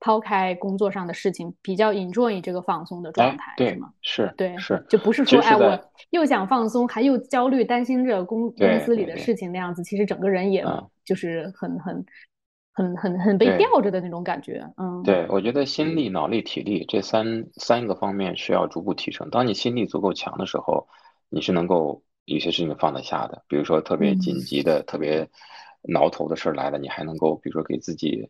[0.00, 3.92] 抛开工作上的事情，比较 enjoy 这个放松的状态，是吗？
[4.00, 5.78] 是，对，是，就不是说哎，我
[6.10, 10.64] 又想放松，还又焦虑，担心着公公司里的事情那样子，其实整个人也
[11.04, 12.02] 就是很很。
[12.76, 19.30] 很很很被吊着的那种感觉，嗯，对，我觉得心力、脑力、体力这三三个方面是要逐步提升。
[19.30, 20.86] 当你心力足够强的时候，
[21.30, 23.42] 你是能够有些事情放得下的。
[23.48, 25.28] 比如说特别紧急的、特别
[25.82, 28.28] 挠头的事儿来了，你还能够，比如说给自己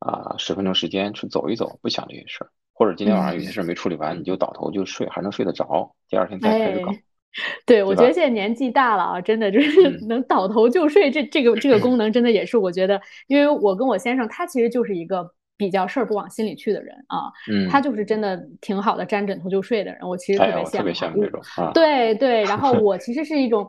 [0.00, 6.98] 啊十分钟时间去走一走，不想这些事儿，或者今天晚上有些事儿没处理完，你就倒头就睡，还能睡得着，第二天再开始搞。
[7.66, 23.68] 对，我觉得现在年纪大了啊，真的就是 能倒头就睡，这这个这个功能真的也是我觉得，因为我跟我先生他其实就是一个比较事儿不往心里去的人啊，嗯，他就是真的挺好的，沾枕头就睡的人，我其实特别羡慕这种啊，对对，然后 我其实是一种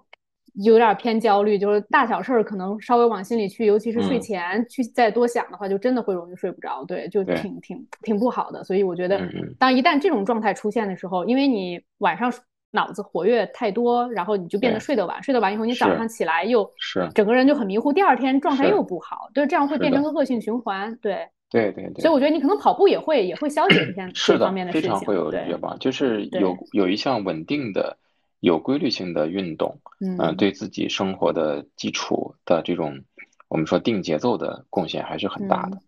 [0.64, 9.18] 有点偏焦虑，就是大小事儿可能稍微往心里去，尤其是睡前去再多想的话，就真的会容易睡不着，对，就挺挺挺不好的，所以我觉得，
[9.58, 12.32] 当一旦这种状态出现的时候，因为你晚上。
[12.76, 20.96] 脑子活跃太多，然后你就变得睡得晚，睡得晚以后，你早上起来又是整个人就很迷糊，第二天状态又不好，就是，这样会变成个恶性循环。
[21.02, 22.02] 对，对对对。
[22.02, 24.92] 所以我觉得你可能跑步也会也会消解一 些这方面的事情。
[24.92, 25.76] 非常会有对吧？
[25.80, 27.98] 就是有有一项稳定的、
[28.42, 33.02] 有规律性的运动，嗯，对自己生活的基础的这种
[33.48, 35.80] 我们说定节奏的贡献还是很大的。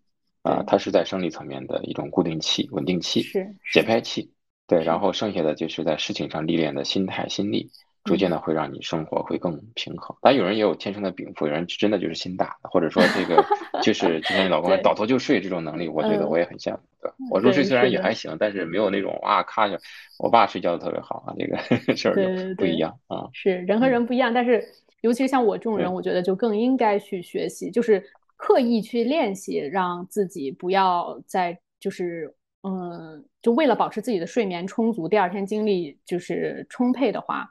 [0.42, 4.30] 啊，它是在生理层面的一种固定器、稳定器、是节拍器。
[4.68, 7.70] 对，然后剩下的就是在事情上历练的心态、心力，
[8.04, 10.14] 逐渐的会让你生活会更平衡。
[10.20, 13.42] 但有人也有天生的禀赋，有人真的就是心大，或者说这个
[13.82, 16.80] 就是就像你老公倒头就睡这种能力，我觉得我也很羡慕。
[17.00, 19.76] 对，我入睡虽然也还行，但是没有那种哇咔就，
[20.18, 21.56] 我爸睡觉的特别好啊，这个
[21.96, 23.28] 事儿不一样啊。
[23.32, 24.62] 是人和人不一样，但是
[25.00, 28.04] 尤其是像我这种人，我觉得就更应该去学习，就是
[28.36, 37.46] 刻意去练习，让自己不要再就是嗯，就为了保持自己的睡眠充足，第二天精力就是充沛的话，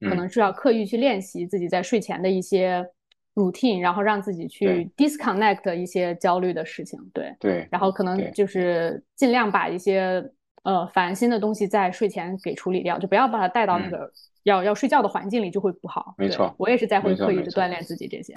[0.00, 2.86] 可能是要刻意去练习自己在睡前的一些。
[3.34, 10.22] routine，然后让自己去 disconnect 一些焦虑的事情，对对，然后可能就是尽量把一些
[10.62, 14.10] 呃烦心的东西在睡前给处理掉，就不要把它带到那个
[14.44, 16.14] 要要睡觉的环境里，就会不好。
[16.18, 18.34] 没错，我也是在会刻意的锻炼自己这些。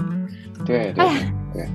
[0.65, 1.13] 对，哎呀，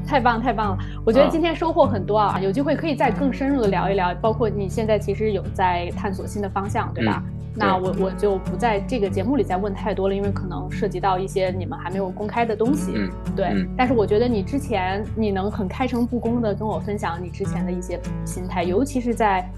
[0.07, 0.79] 太棒太棒了！
[1.05, 7.23] 我觉得今天收获很多啊，有机会可以再更深入的聊一聊，包括你现在其实有在探索新的方向，对吧？
[7.53, 12.93] 那我我就不在这个节目里再问太多了，因为可能涉及到一些你们还没有公开的东西。
[12.95, 13.53] 嗯，对。
[13.77, 19.51] 但是我觉得你之前你能很开诚布公的跟我分享你之前的一些心态，尤其是在，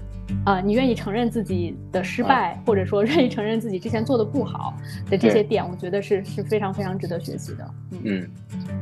[0.45, 4.73] 呃，你愿意承认自己的失败，或者说愿意承认自己之前做的不好
[5.09, 7.71] 的这些点，我觉得是是非常非常值得学习的。
[8.03, 8.27] 嗯。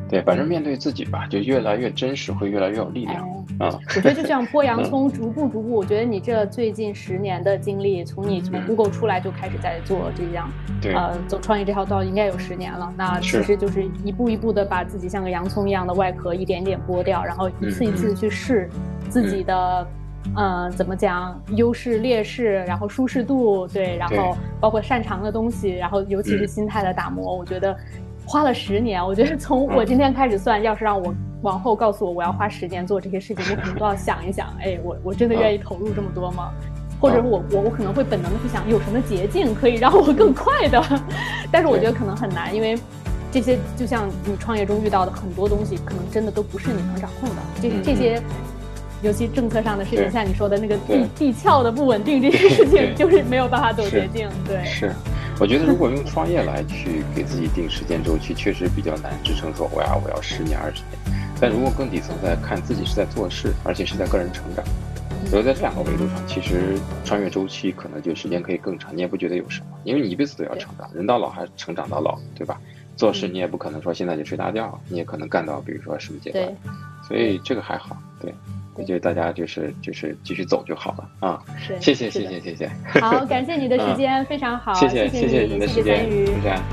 [0.10, 3.26] 对，反正面对自己吧，就越来越真实，会越来越有力量。
[3.62, 5.74] 嗯，我觉得就像 剥洋葱，逐步逐步。
[5.74, 10.52] 我觉得你这最近十年的经历，从你从 Google 出来就开始在做这样，
[10.94, 12.94] 呃，走创业这条道，应该有十年了。
[12.98, 18.70] 那其实就是一步一步的把自己像个洋葱一样的外壳一点点剥掉，然后一次一次去试
[19.08, 19.88] 自己的，
[20.36, 27.76] 嗯，怎么讲，优势劣势，然后舒适度，对，然后包括擅长的东西，然后尤其是心态的打磨，我觉得。
[28.24, 36.54] 花了十年，我觉得从我今天开始算，要是让我往后告诉我我要花十年做这些事情，我可能都要想一想，哎，我我真的愿意投入这么多吗？
[37.02, 40.82] 或者我我我可能会本能的去想，有什么捷径可以让我更快的？
[41.52, 42.78] 但是我觉得可能很难，因为
[43.32, 47.36] 这些就像你创业中遇到的很多东西，可能真的都不是你能掌控的。
[47.60, 48.22] 这这些，
[49.02, 54.30] 尤其政策上的事情，像你说的那个地地壳的不稳定，这些事情 就是没有办法走捷径。
[54.46, 54.94] 对，是。
[55.40, 59.52] 我觉得如果用创业来去给自己定时间周期，确实比较难支撑。
[59.56, 61.20] 说我呀，我要十年、二十年。
[61.40, 64.64] 但如果更底层在看自己是在做事，而且是在个人成长，
[65.26, 68.96] 所以在这两个维度上，其实穿越周期可能就时间可以更长。
[68.96, 72.62] 你也不觉得有什么，因为你一辈子都要成长，人到老还成长到老，对吧？
[72.96, 76.48] 做事你也不可能说现在就睡大觉，你也可能干到比如说什么阶段，
[77.08, 78.32] 所以这个还好，对。
[78.74, 81.40] 我觉得大家就是就是继续走就好了啊！
[81.80, 82.72] 谢谢谢谢谢谢。
[83.02, 84.74] 好，感谢你的时间，非常好。
[84.74, 86.10] 谢谢谢谢你的时间，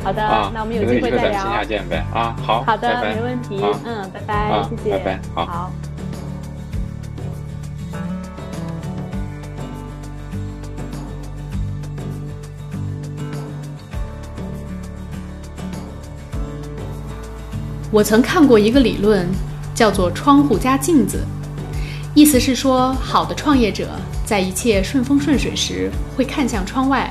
[0.02, 0.22] 好的，
[0.54, 1.42] 那我们有机会再聊。
[1.42, 2.36] 线下见呗啊！
[2.42, 3.60] 好，好的，没问题。
[3.84, 5.72] 嗯，拜拜，谢谢，拜拜，好。
[17.90, 19.26] 我曾看过一个理论，
[19.74, 21.26] 叫做“窗户加镜子”。
[22.18, 23.90] 意思是说，好的创业者
[24.26, 27.08] 在一切顺风顺水时，会看向窗外，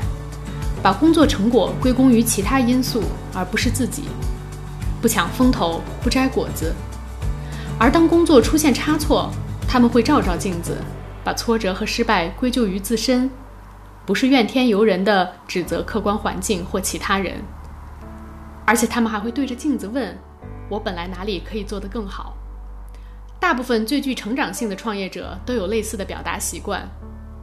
[0.83, 3.01] 把工作成果归功于其他因素，
[3.33, 4.03] 而不是自己，
[5.01, 6.75] 不抢风头，不摘果子。
[7.79, 9.31] 而当工作出现差错，
[9.65, 10.75] 他们会照照镜子，
[11.23, 13.31] 把挫折和失败归咎于自身，
[14.05, 17.35] 不是怨天尤人的指责客观环境或其他人，
[18.65, 20.19] 而且他们还会对着镜子问
[20.67, 22.33] ：“我本来哪里可以做得更好？”
[23.39, 26.87] 大部分最具成长性的创业者都有类似的表达习惯。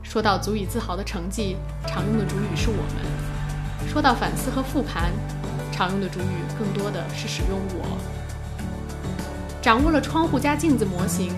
[0.02, 5.10] 说到足以自豪的成绩，常用的主语是我们；说到反思和复盘，
[5.72, 7.98] 常用的主语更多的是使用我。
[9.62, 11.32] 掌握了窗户加镜子模型，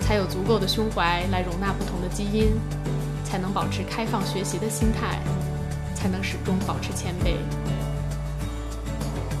[0.00, 2.48] 才有足够的胸怀来容纳不同的基因，
[3.24, 5.20] 才能保持开放学习的心态，
[5.94, 7.36] 才能始终保持谦卑。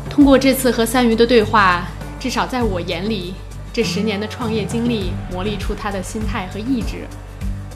[0.08, 1.88] 通过这次和三鱼的对话，
[2.20, 3.34] 至少在我眼里。
[3.76, 7.06] 这十年的创业经历磨砺出他的心态和意志，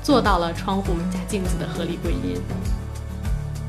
[0.02, 2.40] 做到了窗户加镜子的合理归因。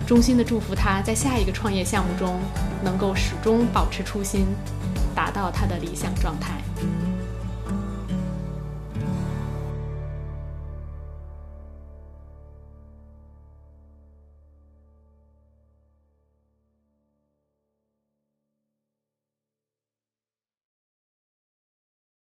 [0.08, 2.40] 衷心的祝福他在下一个创业项目中
[2.82, 4.46] 能够始终保持初心，
[5.14, 6.62] 达到他的理想状态。